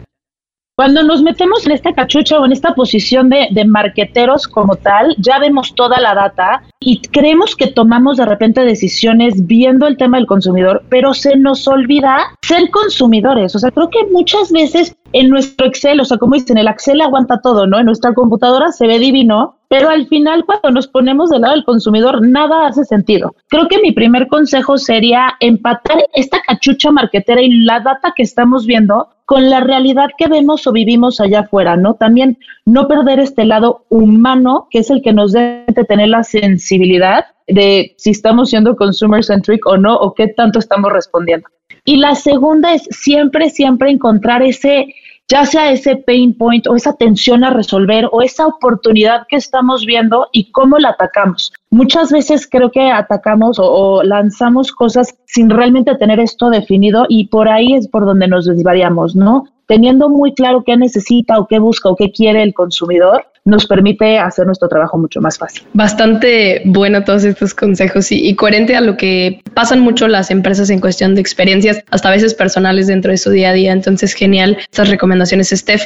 Cuando 0.81 1.03
nos 1.03 1.21
metemos 1.21 1.67
en 1.67 1.73
esta 1.73 1.93
cachucha 1.93 2.41
o 2.41 2.47
en 2.47 2.53
esta 2.53 2.75
posición 2.75 3.29
de, 3.29 3.49
de, 3.51 3.67
marqueteros 3.67 4.49
como 4.49 4.77
tal, 4.77 5.15
ya 5.19 5.39
vemos 5.39 5.75
toda 5.75 6.01
la 6.01 6.15
data 6.15 6.63
y 6.81 7.03
creemos 7.03 7.55
que 7.55 7.67
tomamos 7.67 8.17
de 8.17 8.25
repente 8.25 8.63
decisiones 8.63 9.47
viendo 9.47 9.87
el 9.87 9.99
tema 9.99 10.17
del 10.17 10.27
consumidor, 10.27 10.83
pero 10.89 11.13
se 11.13 11.37
nos 11.37 11.69
olvida 11.69 12.17
ser 12.41 12.71
consumidores. 12.71 13.55
O 13.55 13.59
sea, 13.59 13.71
creo 13.71 13.91
que 13.91 14.07
muchas 14.11 14.51
veces 14.51 14.97
en 15.13 15.29
nuestro 15.29 15.67
Excel, 15.67 16.01
o 16.01 16.05
sea, 16.07 16.17
como 16.17 16.35
dicen, 16.35 16.57
el 16.57 16.69
Excel 16.69 17.03
aguanta 17.03 17.43
todo, 17.43 17.67
¿no? 17.67 17.79
En 17.79 17.85
nuestra 17.85 18.15
computadora 18.15 18.73
se 18.73 18.87
ve 18.87 18.99
divino, 18.99 19.57
pero 19.69 19.91
al 19.91 20.07
final 20.07 20.45
cuando 20.47 20.71
nos 20.71 20.89
ponemos 20.89 21.31
del 21.31 21.43
lado 21.43 21.55
del 21.55 21.65
consumidor, 21.65 22.27
nada 22.27 22.67
hace 22.67 22.85
sentido. 22.85 23.35
Creo 23.49 23.69
que 23.69 23.81
mi 23.83 23.93
primer 23.93 24.29
consejo 24.29 24.79
sería 24.79 25.35
empatar 25.41 25.99
esta 26.15 26.41
cachucha 26.41 26.91
marquetera 26.91 27.43
y 27.43 27.65
la 27.65 27.81
data 27.81 28.15
que 28.17 28.23
estamos 28.23 28.67
viendo 28.67 29.09
con 29.31 29.49
la 29.49 29.61
realidad 29.61 30.09
que 30.19 30.27
vemos 30.27 30.67
o 30.67 30.73
vivimos 30.73 31.21
allá 31.21 31.43
afuera, 31.43 31.77
¿no? 31.77 31.95
También 31.95 32.37
no 32.65 32.89
perder 32.89 33.21
este 33.21 33.45
lado 33.45 33.85
humano, 33.89 34.67
que 34.73 34.81
es 34.81 34.91
el 34.91 35.03
que 35.03 35.13
nos 35.13 35.31
debe 35.31 35.73
tener 35.89 36.09
la 36.09 36.25
sensibilidad 36.25 37.27
de 37.47 37.95
si 37.97 38.11
estamos 38.11 38.51
siendo 38.51 38.75
consumer 38.75 39.23
centric 39.23 39.65
o 39.67 39.77
no, 39.77 39.95
o 39.95 40.15
qué 40.15 40.27
tanto 40.27 40.59
estamos 40.59 40.93
respondiendo. 40.93 41.47
Y 41.85 41.99
la 41.99 42.17
segunda 42.17 42.75
es 42.75 42.83
siempre, 42.91 43.51
siempre 43.51 43.93
encontrar 43.93 44.43
ese, 44.43 44.93
ya 45.31 45.47
sea 45.47 45.71
ese 45.71 45.95
pain 45.97 46.37
point 46.37 46.67
o 46.67 46.75
esa 46.75 46.93
tensión 46.95 47.45
a 47.45 47.51
resolver 47.51 48.09
o 48.11 48.21
esa 48.21 48.49
oportunidad 48.49 49.27
que 49.29 49.37
estamos 49.37 49.87
viendo 49.87 50.27
y 50.33 50.51
cómo 50.51 50.77
la 50.79 50.91
atacamos. 50.91 51.53
Muchas 51.71 52.11
veces 52.11 52.49
creo 52.51 52.73
que 52.73 52.91
atacamos 52.91 53.59
o, 53.61 54.03
lanzamos 54.03 54.73
cosas 54.73 55.15
sin 55.27 55.49
realmente 55.49 55.95
tener 55.95 56.19
esto 56.19 56.51
definido 56.51 57.07
y 57.09 57.29
por 57.29 57.49
ahí 57.49 57.75
es 57.75 57.87
por 57.87 58.05
donde 58.05 58.27
nos 58.27 58.45
desvariamos, 58.47 59.15
¿no? 59.15 59.45
Teniendo 59.71 60.09
muy 60.09 60.35
claro 60.35 60.65
qué 60.67 60.77
necesita 60.77 61.39
o 61.39 61.47
qué 61.47 61.61
busca 61.61 61.89
o 61.89 61.95
qué 61.95 62.11
quiere 62.11 62.43
el 62.43 62.53
consumidor, 62.53 63.27
nos 63.45 63.67
permite 63.67 64.19
hacer 64.19 64.45
nuestro 64.45 64.67
trabajo 64.67 64.99
mucho 64.99 65.21
más 65.21 65.39
fácil. 65.39 65.63
Bastante 65.75 66.63
bueno 66.65 67.05
todos 67.05 67.23
estos 67.23 67.55
consejos 67.55 68.11
y, 68.11 68.35
coherente 68.35 68.75
a 68.75 68.81
lo 68.81 68.97
que 68.97 69.41
pasan 69.55 69.79
mucho 69.79 70.09
las 70.09 70.33
empresas 70.33 70.71
en 70.71 70.81
cuestión 70.81 71.15
de 71.15 71.21
experiencias, 71.21 71.85
hasta 71.89 72.09
a 72.09 72.11
veces 72.11 72.35
personales 72.35 72.89
dentro 72.89 73.13
de 73.13 73.17
su 73.17 73.31
día 73.31 73.51
a 73.51 73.53
día. 73.53 73.71
Entonces, 73.71 74.13
genial 74.13 74.59
estas 74.61 74.89
recomendaciones, 74.89 75.51
Steph. 75.51 75.85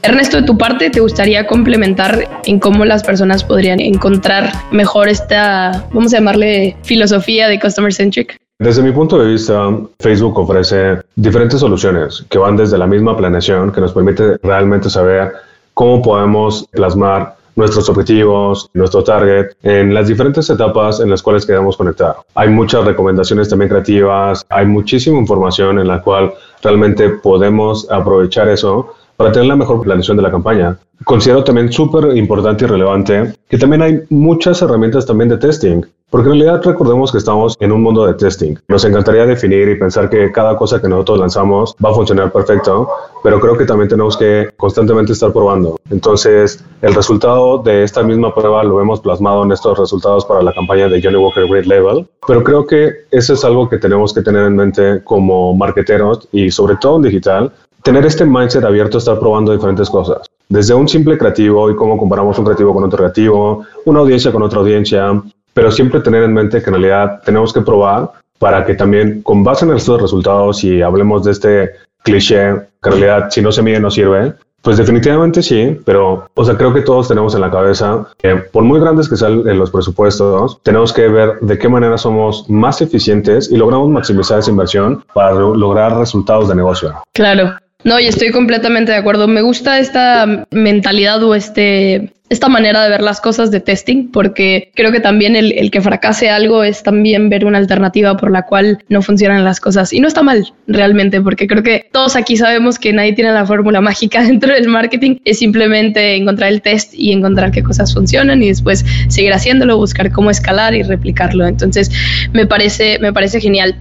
Ernesto, 0.00 0.38
de 0.38 0.44
tu 0.44 0.56
parte, 0.56 0.88
¿te 0.88 1.00
gustaría 1.00 1.46
complementar 1.46 2.26
en 2.46 2.58
cómo 2.58 2.86
las 2.86 3.02
personas 3.02 3.44
podrían 3.44 3.80
encontrar 3.80 4.50
mejor 4.72 5.10
esta, 5.10 5.84
vamos 5.92 6.14
a 6.14 6.16
llamarle, 6.16 6.74
filosofía 6.84 7.48
de 7.48 7.60
Customer 7.60 7.92
Centric? 7.92 8.38
Desde 8.58 8.82
mi 8.82 8.90
punto 8.90 9.18
de 9.18 9.32
vista, 9.32 9.70
Facebook 10.00 10.38
ofrece 10.38 11.02
diferentes 11.14 11.60
soluciones 11.60 12.24
que 12.30 12.38
van 12.38 12.56
desde 12.56 12.78
la 12.78 12.86
misma 12.86 13.14
planeación 13.14 13.70
que 13.70 13.82
nos 13.82 13.92
permite 13.92 14.38
realmente 14.42 14.88
saber 14.88 15.30
cómo 15.74 16.00
podemos 16.00 16.66
plasmar 16.72 17.36
nuestros 17.54 17.86
objetivos, 17.90 18.70
nuestro 18.72 19.04
target, 19.04 19.48
en 19.62 19.92
las 19.92 20.08
diferentes 20.08 20.48
etapas 20.48 21.00
en 21.00 21.10
las 21.10 21.22
cuales 21.22 21.44
queremos 21.44 21.76
conectar. 21.76 22.16
Hay 22.34 22.48
muchas 22.48 22.86
recomendaciones 22.86 23.50
también 23.50 23.68
creativas, 23.68 24.46
hay 24.48 24.64
muchísima 24.64 25.18
información 25.18 25.78
en 25.78 25.88
la 25.88 26.00
cual 26.00 26.32
realmente 26.62 27.10
podemos 27.10 27.86
aprovechar 27.90 28.48
eso 28.48 28.94
para 29.18 29.32
tener 29.32 29.48
la 29.48 29.56
mejor 29.56 29.82
planeación 29.82 30.16
de 30.16 30.22
la 30.22 30.30
campaña. 30.30 30.78
Considero 31.04 31.44
también 31.44 31.70
súper 31.70 32.16
importante 32.16 32.64
y 32.64 32.68
relevante 32.68 33.34
que 33.50 33.58
también 33.58 33.82
hay 33.82 34.00
muchas 34.08 34.62
herramientas 34.62 35.04
también 35.04 35.28
de 35.28 35.36
testing. 35.36 35.82
Porque 36.08 36.28
en 36.28 36.38
realidad 36.38 36.62
recordemos 36.64 37.10
que 37.10 37.18
estamos 37.18 37.56
en 37.58 37.72
un 37.72 37.82
mundo 37.82 38.06
de 38.06 38.14
testing. 38.14 38.54
Nos 38.68 38.84
encantaría 38.84 39.26
definir 39.26 39.68
y 39.68 39.74
pensar 39.74 40.08
que 40.08 40.30
cada 40.30 40.56
cosa 40.56 40.80
que 40.80 40.88
nosotros 40.88 41.18
lanzamos 41.18 41.74
va 41.84 41.90
a 41.90 41.94
funcionar 41.94 42.30
perfecto, 42.30 42.88
pero 43.24 43.40
creo 43.40 43.58
que 43.58 43.64
también 43.64 43.88
tenemos 43.88 44.16
que 44.16 44.48
constantemente 44.56 45.12
estar 45.12 45.32
probando. 45.32 45.80
Entonces, 45.90 46.64
el 46.80 46.94
resultado 46.94 47.58
de 47.58 47.82
esta 47.82 48.04
misma 48.04 48.32
prueba 48.32 48.62
lo 48.62 48.80
hemos 48.80 49.00
plasmado 49.00 49.42
en 49.42 49.50
estos 49.50 49.76
resultados 49.76 50.24
para 50.24 50.42
la 50.42 50.52
campaña 50.52 50.88
de 50.88 51.02
Johnny 51.02 51.16
Walker 51.16 51.48
Great 51.48 51.66
Level, 51.66 52.06
pero 52.24 52.44
creo 52.44 52.64
que 52.64 52.92
eso 53.10 53.34
es 53.34 53.44
algo 53.44 53.68
que 53.68 53.78
tenemos 53.78 54.14
que 54.14 54.22
tener 54.22 54.44
en 54.44 54.54
mente 54.54 55.02
como 55.02 55.54
marketeros 55.54 56.28
y 56.30 56.52
sobre 56.52 56.76
todo 56.76 56.96
en 56.96 57.02
digital, 57.02 57.52
tener 57.82 58.06
este 58.06 58.24
mindset 58.24 58.62
abierto 58.62 58.98
a 58.98 59.00
estar 59.00 59.18
probando 59.18 59.50
diferentes 59.50 59.90
cosas. 59.90 60.30
Desde 60.48 60.72
un 60.72 60.88
simple 60.88 61.18
creativo 61.18 61.68
y 61.68 61.74
cómo 61.74 61.98
comparamos 61.98 62.38
un 62.38 62.44
creativo 62.44 62.72
con 62.72 62.84
otro 62.84 62.98
creativo, 62.98 63.64
una 63.84 63.98
audiencia 63.98 64.30
con 64.30 64.42
otra 64.44 64.60
audiencia, 64.60 65.20
pero 65.56 65.70
siempre 65.70 66.00
tener 66.00 66.22
en 66.22 66.34
mente 66.34 66.60
que 66.60 66.68
en 66.68 66.74
realidad 66.74 67.22
tenemos 67.24 67.50
que 67.50 67.62
probar 67.62 68.10
para 68.38 68.62
que 68.66 68.74
también 68.74 69.22
con 69.22 69.42
base 69.42 69.64
en 69.64 69.72
estos 69.72 70.02
resultados 70.02 70.62
y 70.62 70.82
hablemos 70.82 71.24
de 71.24 71.32
este 71.32 71.70
cliché, 72.02 72.52
que 72.82 72.90
en 72.90 73.00
realidad 73.00 73.28
si 73.30 73.40
no 73.40 73.50
se 73.50 73.62
mide 73.62 73.80
no 73.80 73.90
sirve, 73.90 74.34
pues 74.60 74.76
definitivamente 74.76 75.42
sí, 75.42 75.78
pero 75.86 76.28
o 76.34 76.44
sea, 76.44 76.58
creo 76.58 76.74
que 76.74 76.82
todos 76.82 77.08
tenemos 77.08 77.34
en 77.34 77.40
la 77.40 77.50
cabeza 77.50 78.06
que 78.18 78.36
por 78.36 78.64
muy 78.64 78.78
grandes 78.80 79.08
que 79.08 79.16
sean 79.16 79.44
los 79.44 79.70
presupuestos, 79.70 80.60
tenemos 80.62 80.92
que 80.92 81.08
ver 81.08 81.40
de 81.40 81.56
qué 81.56 81.70
manera 81.70 81.96
somos 81.96 82.44
más 82.50 82.82
eficientes 82.82 83.50
y 83.50 83.56
logramos 83.56 83.88
maximizar 83.88 84.40
esa 84.40 84.50
inversión 84.50 85.04
para 85.14 85.32
lograr 85.32 85.96
resultados 85.96 86.50
de 86.50 86.54
negocio. 86.54 86.94
Claro. 87.14 87.56
No, 87.84 88.00
y 88.00 88.06
estoy 88.06 88.32
completamente 88.32 88.90
de 88.90 88.98
acuerdo. 88.98 89.28
Me 89.28 89.42
gusta 89.42 89.78
esta 89.78 90.44
mentalidad 90.50 91.22
o 91.22 91.36
este 91.36 92.12
esta 92.28 92.48
manera 92.48 92.82
de 92.82 92.90
ver 92.90 93.02
las 93.02 93.20
cosas 93.20 93.50
de 93.50 93.60
testing, 93.60 94.08
porque 94.10 94.70
creo 94.74 94.90
que 94.90 95.00
también 95.00 95.36
el, 95.36 95.70
que 95.70 95.80
fracase 95.80 96.28
algo 96.28 96.64
es 96.64 96.82
también 96.82 97.28
ver 97.28 97.44
una 97.44 97.58
alternativa 97.58 98.16
por 98.16 98.30
la 98.30 98.42
cual 98.42 98.84
no 98.88 99.02
funcionan 99.02 99.44
las 99.44 99.60
cosas. 99.60 99.92
Y 99.92 100.00
no 100.00 100.08
está 100.08 100.22
mal 100.22 100.52
realmente, 100.66 101.20
porque 101.20 101.46
creo 101.46 101.62
que 101.62 101.86
todos 101.92 102.16
aquí 102.16 102.36
sabemos 102.36 102.78
que 102.78 102.92
nadie 102.92 103.12
tiene 103.12 103.32
la 103.32 103.46
fórmula 103.46 103.80
mágica 103.86 104.22
dentro 104.22 104.52
del 104.52 104.68
marketing, 104.68 105.16
es 105.24 105.38
simplemente 105.38 106.16
encontrar 106.16 106.50
el 106.50 106.62
test 106.62 106.94
y 106.94 107.12
encontrar 107.12 107.50
qué 107.50 107.62
cosas 107.62 107.94
funcionan 107.94 108.42
y 108.42 108.48
después 108.48 108.84
seguir 109.08 109.32
haciéndolo, 109.32 109.76
buscar 109.76 110.10
cómo 110.10 110.30
escalar 110.30 110.74
y 110.74 110.82
replicarlo. 110.82 111.46
Entonces, 111.46 111.90
me 112.32 112.46
parece, 112.46 112.98
me 112.98 113.12
parece 113.12 113.40
genial. 113.40 113.76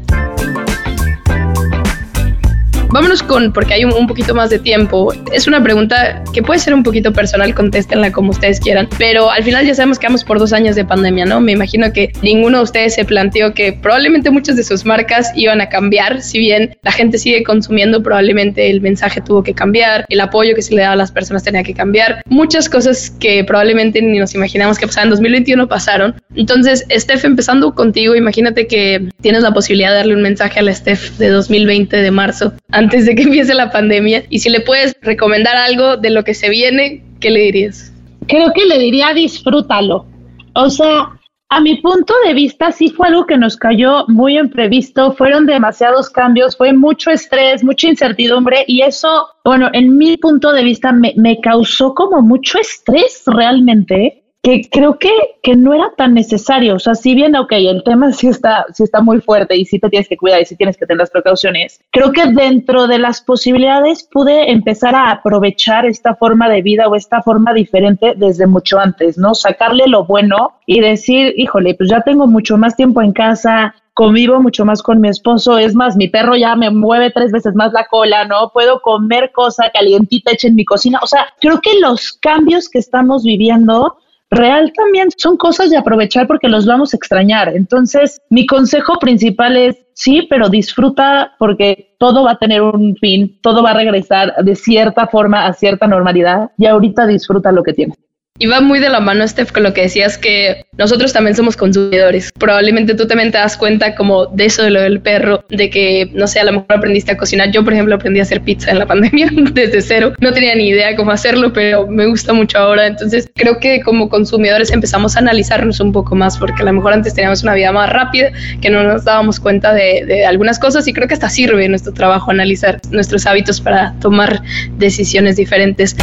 Vámonos 2.89 3.23
con, 3.23 3.51
porque 3.51 3.73
hay 3.73 3.85
un, 3.85 4.07
poquito 4.07 4.35
más 4.35 4.49
de 4.49 4.59
tiempo. 4.59 5.13
Es 5.33 5.47
una 5.47 5.61
pregunta 5.61 6.23
que 6.33 6.41
puede 6.41 6.59
ser 6.59 6.73
un 6.73 6.83
poquito 6.83 7.11
personal, 7.11 7.53
contéstenla 7.53 8.11
como 8.11 8.29
ustedes 8.31 8.59
quieran, 8.59 8.87
pero 8.97 9.29
al 9.29 9.43
final 9.43 9.65
ya 9.65 9.73
sabemos 9.73 9.99
que 9.99 10.07
vamos 10.07 10.23
por 10.23 10.39
dos 10.39 10.53
años 10.53 10.75
de 10.75 10.85
pandemia, 10.85 11.25
¿no? 11.25 11.41
Me 11.41 11.51
imagino 11.51 11.91
que 11.91 12.11
ninguno 12.21 12.59
de 12.59 12.63
ustedes 12.63 12.95
se 12.95 13.03
planteó 13.03 13.53
que 13.53 13.73
probablemente 13.73 14.29
muchas 14.29 14.55
de 14.55 14.63
sus 14.63 14.85
marcas 14.85 15.31
iban 15.35 15.59
a 15.61 15.69
cambiar, 15.69 16.21
si 16.21 16.39
bien 16.39 16.77
la 16.83 16.91
gente 16.91 17.17
sigue 17.17 17.43
consumiendo, 17.43 18.03
probablemente 18.03 18.69
el 18.69 18.81
mensaje 18.81 19.21
tuvo 19.21 19.43
que 19.43 19.53
cambiar, 19.53 20.05
el 20.09 20.21
apoyo 20.21 20.55
que 20.55 20.61
se 20.61 20.73
le 20.75 20.81
daba 20.81 20.93
a 20.93 20.97
las 20.97 21.11
personas 21.11 21.43
tenía 21.43 21.63
que 21.63 21.73
cambiar, 21.73 22.21
muchas 22.29 22.69
cosas 22.69 23.11
que 23.19 23.43
probablemente 23.43 24.01
ni 24.01 24.19
nos 24.19 24.35
imaginamos 24.35 24.77
que 24.77 24.87
pasaran 24.87 25.07
en 25.07 25.11
2021 25.11 25.67
pasaron. 25.67 26.15
Entonces, 26.35 26.85
Steph, 26.91 27.25
empezando 27.25 27.73
contigo, 27.73 28.15
imagínate 28.15 28.67
que 28.67 29.09
tienes 29.21 29.41
la 29.41 29.51
posibilidad 29.51 29.89
de 29.89 29.95
darle 29.97 30.15
un 30.15 30.21
mensaje 30.21 30.59
a 30.59 30.63
la 30.63 30.73
Steph 30.73 31.17
de 31.17 31.29
2020 31.29 31.97
de 31.97 32.11
marzo 32.11 32.53
de 32.89 33.15
que 33.15 33.23
empiece 33.23 33.53
la 33.53 33.71
pandemia. 33.71 34.23
Y 34.29 34.39
si 34.39 34.49
le 34.49 34.61
puedes 34.61 34.95
recomendar 35.01 35.55
algo 35.55 35.97
de 35.97 36.09
lo 36.09 36.23
que 36.23 36.33
se 36.33 36.49
viene, 36.49 37.03
¿qué 37.19 37.29
le 37.29 37.41
dirías? 37.41 37.91
Creo 38.27 38.51
que 38.53 38.65
le 38.65 38.79
diría 38.79 39.13
disfrútalo. 39.13 40.05
O 40.53 40.69
sea, 40.69 41.09
a 41.49 41.61
mi 41.61 41.75
punto 41.75 42.13
de 42.25 42.33
vista 42.33 42.71
sí 42.71 42.89
fue 42.89 43.07
algo 43.07 43.25
que 43.25 43.37
nos 43.37 43.55
cayó 43.55 44.05
muy 44.07 44.37
imprevisto, 44.37 45.13
fueron 45.13 45.45
demasiados 45.45 46.09
cambios, 46.09 46.57
fue 46.57 46.73
mucho 46.73 47.11
estrés, 47.11 47.63
mucha 47.63 47.87
incertidumbre 47.87 48.63
y 48.67 48.81
eso, 48.81 49.27
bueno, 49.43 49.69
en 49.73 49.97
mi 49.97 50.17
punto 50.17 50.51
de 50.51 50.63
vista 50.63 50.91
me, 50.91 51.13
me 51.17 51.39
causó 51.41 51.93
como 51.93 52.21
mucho 52.21 52.57
estrés 52.57 53.23
realmente 53.27 54.24
que 54.45 54.61
creo 54.69 54.99
que, 54.99 55.09
que 55.41 55.55
no 55.55 55.73
era 55.73 55.91
tan 55.97 56.13
necesario. 56.13 56.75
O 56.75 56.79
sea, 56.79 56.93
si 56.93 57.15
bien, 57.15 57.35
ok, 57.35 57.51
el 57.53 57.83
tema 57.83 58.11
sí 58.11 58.27
está, 58.27 58.67
sí 58.71 58.83
está 58.83 59.01
muy 59.01 59.19
fuerte 59.19 59.57
y 59.57 59.65
sí 59.65 59.79
te 59.79 59.89
tienes 59.89 60.07
que 60.07 60.17
cuidar 60.17 60.39
y 60.39 60.45
sí 60.45 60.55
tienes 60.55 60.77
que 60.77 60.85
tener 60.85 60.99
las 60.99 61.09
precauciones, 61.09 61.81
creo 61.91 62.11
que 62.11 62.27
dentro 62.27 62.85
de 62.85 62.99
las 62.99 63.21
posibilidades 63.21 64.03
pude 64.03 64.51
empezar 64.51 64.93
a 64.93 65.09
aprovechar 65.09 65.87
esta 65.87 66.13
forma 66.13 66.47
de 66.47 66.61
vida 66.61 66.87
o 66.87 66.95
esta 66.95 67.23
forma 67.23 67.55
diferente 67.55 68.13
desde 68.15 68.45
mucho 68.45 68.77
antes, 68.77 69.17
¿no? 69.17 69.33
Sacarle 69.33 69.87
lo 69.87 70.05
bueno 70.05 70.59
y 70.67 70.79
decir, 70.79 71.33
híjole, 71.37 71.73
pues 71.73 71.89
ya 71.89 72.01
tengo 72.01 72.27
mucho 72.27 72.55
más 72.55 72.75
tiempo 72.75 73.01
en 73.01 73.13
casa, 73.13 73.73
convivo 73.95 74.39
mucho 74.41 74.63
más 74.63 74.83
con 74.83 75.01
mi 75.01 75.09
esposo, 75.09 75.57
es 75.57 75.73
más, 75.73 75.95
mi 75.95 76.07
perro 76.07 76.35
ya 76.35 76.55
me 76.55 76.69
mueve 76.69 77.09
tres 77.09 77.31
veces 77.31 77.55
más 77.55 77.73
la 77.73 77.87
cola, 77.87 78.25
¿no? 78.25 78.51
Puedo 78.53 78.79
comer 78.81 79.31
cosa 79.33 79.71
calientita 79.73 80.33
hecha 80.33 80.49
en 80.49 80.55
mi 80.55 80.65
cocina. 80.65 80.99
O 81.01 81.07
sea, 81.07 81.25
creo 81.41 81.59
que 81.61 81.79
los 81.79 82.13
cambios 82.13 82.69
que 82.69 82.77
estamos 82.77 83.23
viviendo 83.23 83.97
real 84.35 84.71
también 84.75 85.09
son 85.17 85.37
cosas 85.37 85.69
de 85.69 85.77
aprovechar 85.77 86.27
porque 86.27 86.47
los 86.47 86.65
vamos 86.65 86.93
a 86.93 86.97
extrañar. 86.97 87.49
Entonces, 87.55 88.21
mi 88.29 88.45
consejo 88.45 88.99
principal 88.99 89.57
es 89.57 89.77
sí, 89.93 90.27
pero 90.29 90.49
disfruta 90.49 91.33
porque 91.39 91.95
todo 91.97 92.25
va 92.25 92.31
a 92.31 92.37
tener 92.37 92.61
un 92.61 92.95
fin, 92.97 93.39
todo 93.41 93.63
va 93.63 93.71
a 93.71 93.75
regresar 93.75 94.33
de 94.43 94.55
cierta 94.55 95.07
forma 95.07 95.47
a 95.47 95.53
cierta 95.53 95.87
normalidad 95.87 96.51
y 96.57 96.65
ahorita 96.65 97.07
disfruta 97.07 97.51
lo 97.51 97.63
que 97.63 97.73
tienes. 97.73 98.04
Y 98.37 98.47
va 98.47 98.59
muy 98.59 98.79
de 98.79 98.89
la 98.89 98.99
mano, 98.99 99.25
Steph, 99.25 99.53
con 99.53 99.63
lo 99.63 99.73
que 99.73 99.83
decías 99.83 100.17
que 100.17 100.65
nosotros 100.77 101.13
también 101.13 101.37
somos 101.37 101.55
consumidores. 101.55 102.33
Probablemente 102.37 102.93
tú 102.93 103.07
también 103.07 103.31
te 103.31 103.37
das 103.37 103.55
cuenta 103.55 103.95
como 103.95 104.25
de 104.25 104.47
eso 104.47 104.61
de 104.61 104.71
lo 104.71 104.81
del 104.81 104.99
perro, 104.99 105.45
de 105.47 105.69
que, 105.69 106.09
no 106.13 106.27
sé, 106.27 106.41
a 106.41 106.43
lo 106.43 106.51
mejor 106.51 106.73
aprendiste 106.73 107.13
a 107.13 107.17
cocinar. 107.17 107.51
Yo, 107.51 107.63
por 107.63 107.71
ejemplo, 107.71 107.95
aprendí 107.95 108.19
a 108.19 108.23
hacer 108.23 108.41
pizza 108.41 108.71
en 108.71 108.79
la 108.79 108.85
pandemia 108.87 109.29
desde 109.53 109.81
cero. 109.81 110.11
No 110.19 110.33
tenía 110.33 110.53
ni 110.53 110.67
idea 110.67 110.97
cómo 110.97 111.11
hacerlo, 111.11 111.53
pero 111.53 111.87
me 111.87 112.07
gusta 112.07 112.33
mucho 112.33 112.57
ahora. 112.57 112.87
Entonces, 112.87 113.31
creo 113.33 113.57
que 113.61 113.79
como 113.79 114.09
consumidores 114.09 114.69
empezamos 114.69 115.15
a 115.15 115.19
analizarnos 115.19 115.79
un 115.79 115.93
poco 115.93 116.13
más, 116.15 116.37
porque 116.37 116.61
a 116.61 116.65
lo 116.65 116.73
mejor 116.73 116.91
antes 116.91 117.13
teníamos 117.13 117.41
una 117.41 117.53
vida 117.53 117.71
más 117.71 117.89
rápida, 117.89 118.31
que 118.59 118.69
no 118.69 118.83
nos 118.83 119.05
dábamos 119.05 119.39
cuenta 119.39 119.73
de, 119.73 120.03
de 120.05 120.25
algunas 120.25 120.59
cosas 120.59 120.85
y 120.89 120.93
creo 120.93 121.07
que 121.07 121.13
hasta 121.13 121.29
sirve 121.29 121.69
nuestro 121.69 121.93
trabajo 121.93 122.31
analizar 122.31 122.81
nuestros 122.91 123.25
hábitos 123.27 123.61
para 123.61 123.93
tomar 124.01 124.41
decisiones 124.77 125.37
diferentes. 125.37 125.95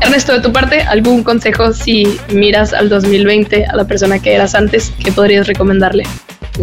Ernesto, 0.00 0.32
de 0.32 0.40
tu 0.40 0.52
parte, 0.52 0.80
¿algún 0.82 1.22
consejo 1.22 1.72
si 1.72 2.18
miras 2.32 2.72
al 2.72 2.88
2020 2.88 3.66
a 3.66 3.76
la 3.76 3.84
persona 3.84 4.18
que 4.18 4.34
eras 4.34 4.54
antes 4.54 4.92
que 5.04 5.12
podrías 5.12 5.46
recomendarle? 5.46 6.04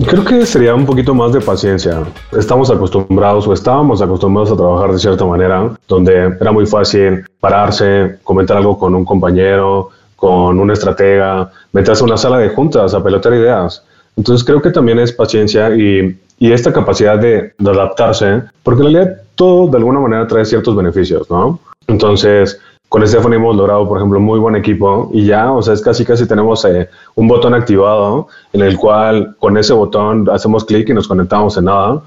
Creo 0.06 0.24
que 0.26 0.46
sería 0.46 0.76
un 0.76 0.86
poquito 0.86 1.14
más 1.14 1.34
de 1.34 1.42
paciencia. 1.42 2.04
Estamos 2.38 2.70
acostumbrados 2.70 3.48
o 3.48 3.54
estábamos 3.54 4.02
acostumbrados 4.02 4.52
a 4.52 4.56
trabajar 4.56 4.92
de 4.92 5.00
cierta 5.00 5.26
manera, 5.26 5.72
donde 5.88 6.36
era 6.40 6.52
muy 6.52 6.66
fácil 6.66 7.26
pararse, 7.40 8.18
comentar 8.24 8.58
algo 8.58 8.78
con 8.78 8.94
un 8.94 9.06
compañero, 9.06 9.90
con 10.16 10.60
un 10.60 10.72
estratega, 10.72 11.52
meterse 11.72 12.04
a 12.04 12.06
una 12.06 12.18
sala 12.18 12.38
de 12.40 12.50
juntas 12.50 12.94
a 12.94 13.04
pelotear 13.04 13.36
ideas. 13.36 13.84
Entonces 14.18 14.46
creo 14.46 14.62
que 14.62 14.72
también 14.72 15.00
es 15.00 15.12
paciencia 15.12 15.76
y, 15.76 16.20
y 16.40 16.52
esta 16.52 16.74
capacidad 16.74 17.18
de, 17.18 17.54
de, 17.58 17.70
adaptarse, 17.70 18.42
porque 18.64 18.82
en 18.84 18.94
realidad 18.94 19.18
todo 19.36 19.68
de 19.68 19.78
alguna 19.78 20.00
manera 20.00 20.28
trae 20.28 20.44
ciertos 20.44 20.76
beneficios, 20.76 21.30
¿no? 21.30 21.60
Entonces, 21.88 22.60
con 22.90 23.06
Stephanie 23.06 23.38
hemos 23.38 23.56
logrado, 23.56 23.88
por 23.88 23.98
ejemplo, 23.98 24.20
muy 24.20 24.40
buen 24.40 24.56
equipo 24.56 25.10
y 25.14 25.26
ya, 25.26 25.52
o 25.52 25.62
sea, 25.62 25.74
es 25.74 25.82
casi 25.82 26.06
casi 26.06 26.26
tenemos 26.26 26.64
eh, 26.66 26.90
un 27.16 27.28
botón 27.28 27.54
activado 27.54 28.28
en 28.54 28.62
el 28.62 28.78
cual 28.78 29.36
con 29.40 29.58
ese 29.58 29.74
botón 29.74 30.30
hacemos 30.32 30.64
clic 30.64 30.90
y 30.90 30.94
nos 30.94 31.08
conectamos 31.08 31.58
en 31.58 31.66
nada. 31.66 32.02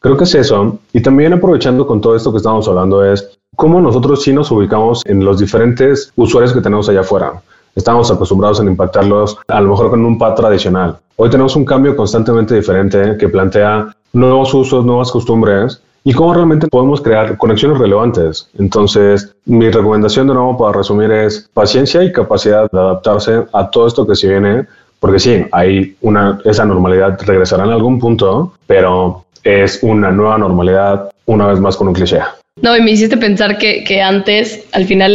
Creo 0.00 0.16
que 0.16 0.24
es 0.24 0.34
eso. 0.34 0.78
Y 0.92 1.00
también 1.00 1.32
aprovechando 1.32 1.86
con 1.86 2.00
todo 2.00 2.16
esto 2.16 2.30
que 2.30 2.38
estamos 2.38 2.66
hablando 2.68 3.04
es 3.04 3.38
cómo 3.56 3.80
nosotros 3.80 4.22
sí 4.22 4.32
nos 4.32 4.50
ubicamos 4.50 5.02
en 5.06 5.24
los 5.24 5.38
diferentes 5.38 6.12
usuarios 6.16 6.52
que 6.52 6.60
tenemos 6.60 6.88
allá 6.88 7.00
afuera. 7.00 7.40
Estamos 7.74 8.10
acostumbrados 8.10 8.60
a 8.60 8.64
impactarlos 8.64 9.38
a 9.48 9.60
lo 9.60 9.70
mejor 9.70 9.90
con 9.90 10.04
un 10.04 10.18
pad 10.18 10.34
tradicional. 10.34 10.98
Hoy 11.16 11.30
tenemos 11.30 11.56
un 11.56 11.64
cambio 11.64 11.96
constantemente 11.96 12.54
diferente 12.54 13.16
que 13.18 13.28
plantea 13.28 13.94
nuevos 14.12 14.52
usos, 14.52 14.84
nuevas 14.84 15.10
costumbres 15.10 15.80
y 16.04 16.12
cómo 16.12 16.34
realmente 16.34 16.68
podemos 16.68 17.00
crear 17.00 17.36
conexiones 17.38 17.78
relevantes. 17.78 18.48
Entonces, 18.58 19.34
mi 19.46 19.70
recomendación 19.70 20.28
de 20.28 20.34
nuevo 20.34 20.56
para 20.56 20.76
resumir 20.76 21.10
es 21.10 21.48
paciencia 21.54 22.04
y 22.04 22.12
capacidad 22.12 22.70
de 22.70 22.78
adaptarse 22.78 23.44
a 23.52 23.70
todo 23.70 23.86
esto 23.86 24.06
que 24.06 24.14
se 24.14 24.28
viene, 24.28 24.66
porque 25.00 25.18
sí, 25.18 25.44
hay 25.50 25.96
una, 26.02 26.38
esa 26.44 26.66
normalidad 26.66 27.18
regresará 27.26 27.64
en 27.64 27.70
algún 27.70 27.98
punto, 27.98 28.52
pero 28.66 29.24
es 29.42 29.80
una 29.82 30.10
nueva 30.10 30.36
normalidad 30.36 31.10
una 31.24 31.46
vez 31.46 31.58
más 31.58 31.76
con 31.76 31.88
un 31.88 31.94
cliché. 31.94 32.20
No, 32.60 32.76
y 32.76 32.82
me 32.82 32.92
hiciste 32.92 33.16
pensar 33.16 33.58
que, 33.58 33.82
que 33.82 34.00
antes, 34.00 34.64
al 34.72 34.84
final, 34.84 35.10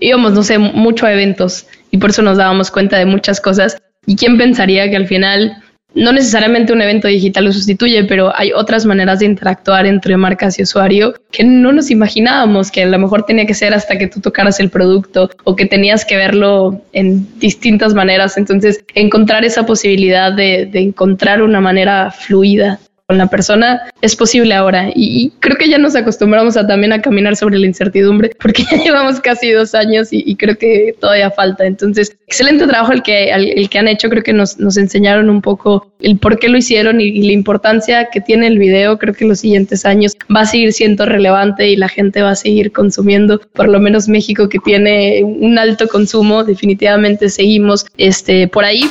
íbamos, 0.00 0.34
no 0.34 0.42
sé, 0.42 0.58
mucho 0.58 1.06
a 1.06 1.12
eventos 1.12 1.66
y 1.90 1.96
por 1.96 2.10
eso 2.10 2.22
nos 2.22 2.36
dábamos 2.36 2.70
cuenta 2.70 2.98
de 2.98 3.06
muchas 3.06 3.40
cosas. 3.40 3.78
¿Y 4.06 4.16
quién 4.16 4.38
pensaría 4.38 4.88
que 4.88 4.96
al 4.96 5.06
final 5.06 5.62
no 5.96 6.12
necesariamente 6.12 6.74
un 6.74 6.82
evento 6.82 7.08
digital 7.08 7.46
lo 7.46 7.52
sustituye, 7.52 8.04
pero 8.04 8.30
hay 8.36 8.52
otras 8.52 8.84
maneras 8.84 9.20
de 9.20 9.26
interactuar 9.26 9.86
entre 9.86 10.16
marcas 10.16 10.58
y 10.58 10.62
usuario 10.62 11.14
que 11.32 11.42
no 11.42 11.72
nos 11.72 11.90
imaginábamos 11.90 12.70
que 12.70 12.82
a 12.82 12.86
lo 12.86 12.98
mejor 12.98 13.24
tenía 13.24 13.46
que 13.46 13.54
ser 13.54 13.72
hasta 13.72 13.96
que 13.96 14.06
tú 14.06 14.20
tocaras 14.20 14.60
el 14.60 14.68
producto 14.68 15.30
o 15.44 15.56
que 15.56 15.64
tenías 15.64 16.04
que 16.04 16.16
verlo 16.16 16.82
en 16.92 17.26
distintas 17.38 17.94
maneras. 17.94 18.36
Entonces, 18.36 18.84
encontrar 18.94 19.44
esa 19.46 19.64
posibilidad 19.64 20.32
de, 20.32 20.66
de 20.66 20.80
encontrar 20.80 21.42
una 21.42 21.60
manera 21.62 22.10
fluida 22.10 22.78
con 23.06 23.18
la 23.18 23.28
persona 23.28 23.82
es 24.02 24.16
posible 24.16 24.52
ahora 24.52 24.90
y, 24.92 25.32
creo 25.38 25.56
que 25.56 25.68
ya 25.68 25.78
nos 25.78 25.94
acostumbramos 25.94 26.56
a 26.56 26.66
también 26.66 26.92
a 26.92 27.00
caminar 27.00 27.36
sobre 27.36 27.56
la 27.56 27.66
incertidumbre 27.66 28.32
porque 28.40 28.64
ya 28.68 28.82
llevamos 28.82 29.20
casi 29.20 29.52
dos 29.52 29.76
años 29.76 30.08
y, 30.10 30.34
creo 30.34 30.58
que 30.58 30.94
todavía 31.00 31.30
falta. 31.30 31.66
Entonces, 31.66 32.16
excelente 32.26 32.66
trabajo 32.66 32.92
el 32.92 33.02
que, 33.02 33.30
el, 33.30 33.68
que 33.70 33.78
han 33.78 33.88
hecho. 33.88 34.10
Creo 34.10 34.22
que 34.22 34.32
nos, 34.32 34.58
nos, 34.58 34.76
enseñaron 34.76 35.30
un 35.30 35.40
poco 35.40 35.92
el 36.00 36.18
por 36.18 36.38
qué 36.38 36.48
lo 36.48 36.58
hicieron 36.58 37.00
y, 37.00 37.22
la 37.22 37.32
importancia 37.32 38.08
que 38.12 38.20
tiene 38.20 38.48
el 38.48 38.58
video. 38.58 38.98
Creo 38.98 39.14
que 39.14 39.24
los 39.24 39.40
siguientes 39.40 39.86
años 39.86 40.14
va 40.34 40.40
a 40.40 40.46
seguir 40.46 40.72
siendo 40.72 41.06
relevante 41.06 41.68
y 41.68 41.76
la 41.76 41.88
gente 41.88 42.22
va 42.22 42.30
a 42.30 42.36
seguir 42.36 42.72
consumiendo. 42.72 43.40
Por 43.52 43.68
lo 43.68 43.78
menos 43.78 44.08
México 44.08 44.48
que 44.48 44.58
tiene 44.58 45.22
un 45.22 45.58
alto 45.58 45.86
consumo, 45.88 46.44
definitivamente 46.44 47.28
seguimos 47.28 47.86
este, 47.96 48.48
por 48.48 48.64
ahí. 48.64 48.82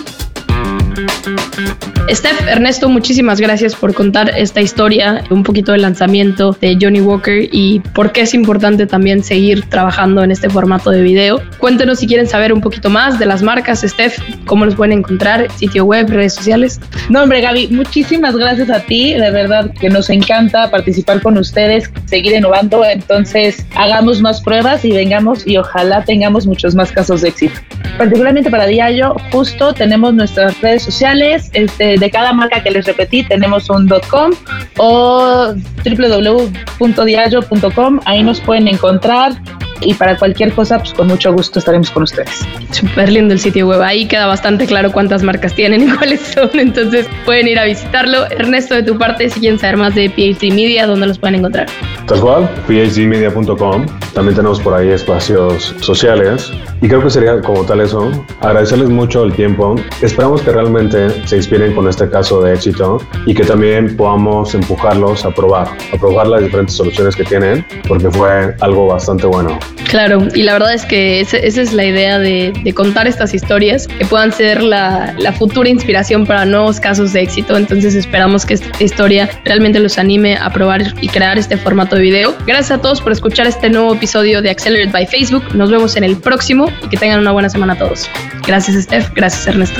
Steph, 2.11 2.47
Ernesto, 2.47 2.87
muchísimas 2.87 3.41
gracias 3.41 3.75
por 3.75 3.93
contar 3.95 4.31
esta 4.37 4.61
historia, 4.61 5.23
un 5.31 5.41
poquito 5.41 5.71
del 5.71 5.81
lanzamiento 5.81 6.55
de 6.61 6.77
Johnny 6.79 7.01
Walker 7.01 7.49
y 7.51 7.79
por 7.93 8.11
qué 8.11 8.21
es 8.21 8.35
importante 8.35 8.85
también 8.85 9.23
seguir 9.23 9.65
trabajando 9.69 10.23
en 10.23 10.29
este 10.29 10.47
formato 10.47 10.91
de 10.91 11.01
video. 11.01 11.41
Cuéntenos 11.57 11.99
si 11.99 12.07
quieren 12.07 12.27
saber 12.27 12.53
un 12.53 12.61
poquito 12.61 12.91
más 12.91 13.17
de 13.17 13.25
las 13.25 13.41
marcas, 13.41 13.81
Steph, 13.81 14.19
cómo 14.45 14.65
los 14.65 14.75
pueden 14.75 14.99
encontrar, 14.99 15.51
sitio 15.55 15.83
web, 15.85 16.07
redes 16.07 16.35
sociales. 16.35 16.79
No, 17.09 17.23
hombre, 17.23 17.41
Gaby, 17.41 17.69
muchísimas 17.69 18.35
gracias 18.37 18.69
a 18.69 18.81
ti, 18.81 19.13
de 19.15 19.31
verdad 19.31 19.71
que 19.79 19.89
nos 19.89 20.11
encanta 20.11 20.69
participar 20.69 21.21
con 21.21 21.37
ustedes, 21.39 21.91
seguir 22.05 22.33
innovando, 22.33 22.85
entonces 22.85 23.65
hagamos 23.75 24.21
más 24.21 24.41
pruebas 24.41 24.85
y 24.85 24.91
vengamos 24.91 25.45
y 25.47 25.57
ojalá 25.57 26.03
tengamos 26.03 26.45
muchos 26.45 26.75
más 26.75 26.91
casos 26.91 27.21
de 27.21 27.29
éxito. 27.29 27.59
Particularmente 27.97 28.51
para 28.51 28.67
Diallo, 28.67 29.15
justo 29.31 29.73
tenemos 29.73 30.13
nuestras 30.13 30.59
redes 30.61 30.83
sociales, 30.83 31.49
este, 31.53 31.94
de 31.97 32.09
cada 32.09 32.33
marca 32.33 32.63
que 32.63 32.71
les 32.71 32.85
repetí 32.85 33.23
tenemos 33.23 33.69
un 33.69 33.87
.com 34.09 34.31
o 34.77 35.53
www.diallo.com, 35.83 37.99
ahí 38.05 38.23
nos 38.23 38.41
pueden 38.41 38.67
encontrar 38.67 39.33
y 39.81 39.93
para 39.93 40.17
cualquier 40.17 40.51
cosa, 40.53 40.79
pues 40.79 40.93
con 40.93 41.07
mucho 41.07 41.33
gusto 41.33 41.59
estaremos 41.59 41.91
con 41.91 42.03
ustedes. 42.03 42.45
Súper 42.71 43.11
lindo 43.11 43.33
el 43.33 43.39
sitio 43.39 43.67
web, 43.67 43.81
ahí 43.81 44.05
queda 44.05 44.25
bastante 44.25 44.65
claro 44.65 44.91
cuántas 44.91 45.23
marcas 45.23 45.53
tienen 45.53 45.87
y 45.87 45.91
cuáles 45.97 46.21
son, 46.21 46.49
entonces 46.53 47.07
pueden 47.25 47.47
ir 47.47 47.59
a 47.59 47.65
visitarlo. 47.65 48.25
Ernesto, 48.31 48.75
de 48.75 48.83
tu 48.83 48.97
parte, 48.97 49.29
si 49.29 49.39
quieren 49.39 49.59
saber 49.59 49.77
más 49.77 49.95
de 49.95 50.09
PhD 50.09 50.53
Media, 50.53 50.87
¿dónde 50.87 51.07
los 51.07 51.19
pueden 51.19 51.35
encontrar? 51.35 51.67
Tal 52.07 52.19
cual, 52.19 52.47
phdmedia.com, 52.67 53.85
también 54.13 54.35
tenemos 54.35 54.59
por 54.59 54.75
ahí 54.75 54.89
espacios 54.89 55.75
sociales 55.79 56.51
y 56.81 56.87
creo 56.87 57.01
que 57.01 57.09
sería 57.09 57.41
como 57.41 57.63
tal 57.65 57.81
eso, 57.81 58.11
agradecerles 58.41 58.89
mucho 58.89 59.23
el 59.23 59.33
tiempo, 59.33 59.75
esperamos 60.01 60.41
que 60.41 60.51
realmente 60.51 61.09
se 61.27 61.37
inspiren 61.37 61.73
con 61.73 61.89
este 61.89 62.07
caso 62.09 62.43
de 62.43 62.53
éxito 62.53 63.01
y 63.25 63.33
que 63.33 63.43
también 63.43 63.97
podamos 63.97 64.53
empujarlos 64.53 65.25
a 65.25 65.31
probar, 65.31 65.67
a 65.93 65.97
probar 65.97 66.27
las 66.27 66.43
diferentes 66.43 66.75
soluciones 66.75 67.15
que 67.15 67.23
tienen, 67.23 67.65
porque 67.87 68.11
fue 68.11 68.55
algo 68.61 68.87
bastante 68.87 69.25
bueno. 69.25 69.57
Claro, 69.89 70.27
y 70.33 70.43
la 70.43 70.53
verdad 70.53 70.73
es 70.73 70.85
que 70.85 71.21
esa, 71.21 71.37
es 71.37 71.73
la 71.73 71.85
idea 71.85 72.19
de, 72.19 72.53
contar 72.75 73.07
estas 73.07 73.33
historias, 73.33 73.87
que 73.87 74.05
puedan 74.05 74.31
ser 74.31 74.61
la, 74.61 75.15
futura 75.37 75.69
inspiración 75.69 76.25
para 76.25 76.45
nuevos 76.45 76.79
casos 76.79 77.13
de 77.13 77.21
éxito. 77.21 77.57
Entonces 77.57 77.95
esperamos 77.95 78.45
que 78.45 78.55
esta 78.55 78.83
historia 78.83 79.29
realmente 79.43 79.79
los 79.79 79.97
anime 79.97 80.37
a 80.37 80.51
probar 80.51 80.81
y 81.01 81.07
crear 81.07 81.37
este 81.37 81.57
de 81.95 82.01
video. 82.01 82.35
Gracias 82.45 82.71
a 82.71 82.81
todos 82.81 83.01
por 83.01 83.11
escuchar 83.11 83.47
este 83.47 83.69
nuevo 83.69 83.93
episodio 83.93 84.41
de 84.41 84.49
Accelerate 84.49 84.91
by 84.91 85.07
Facebook. 85.07 85.43
Nos 85.55 85.71
vemos 85.71 85.95
en 85.95 86.03
el 86.03 86.17
próximo 86.17 86.71
y 86.83 86.89
que 86.89 86.97
tengan 86.97 87.19
una 87.19 87.31
buena 87.31 87.49
semana 87.49 87.77
todos. 87.77 88.09
Gracias 88.45 88.83
Steph, 88.83 89.11
gracias 89.13 89.47
Ernesto. 89.47 89.79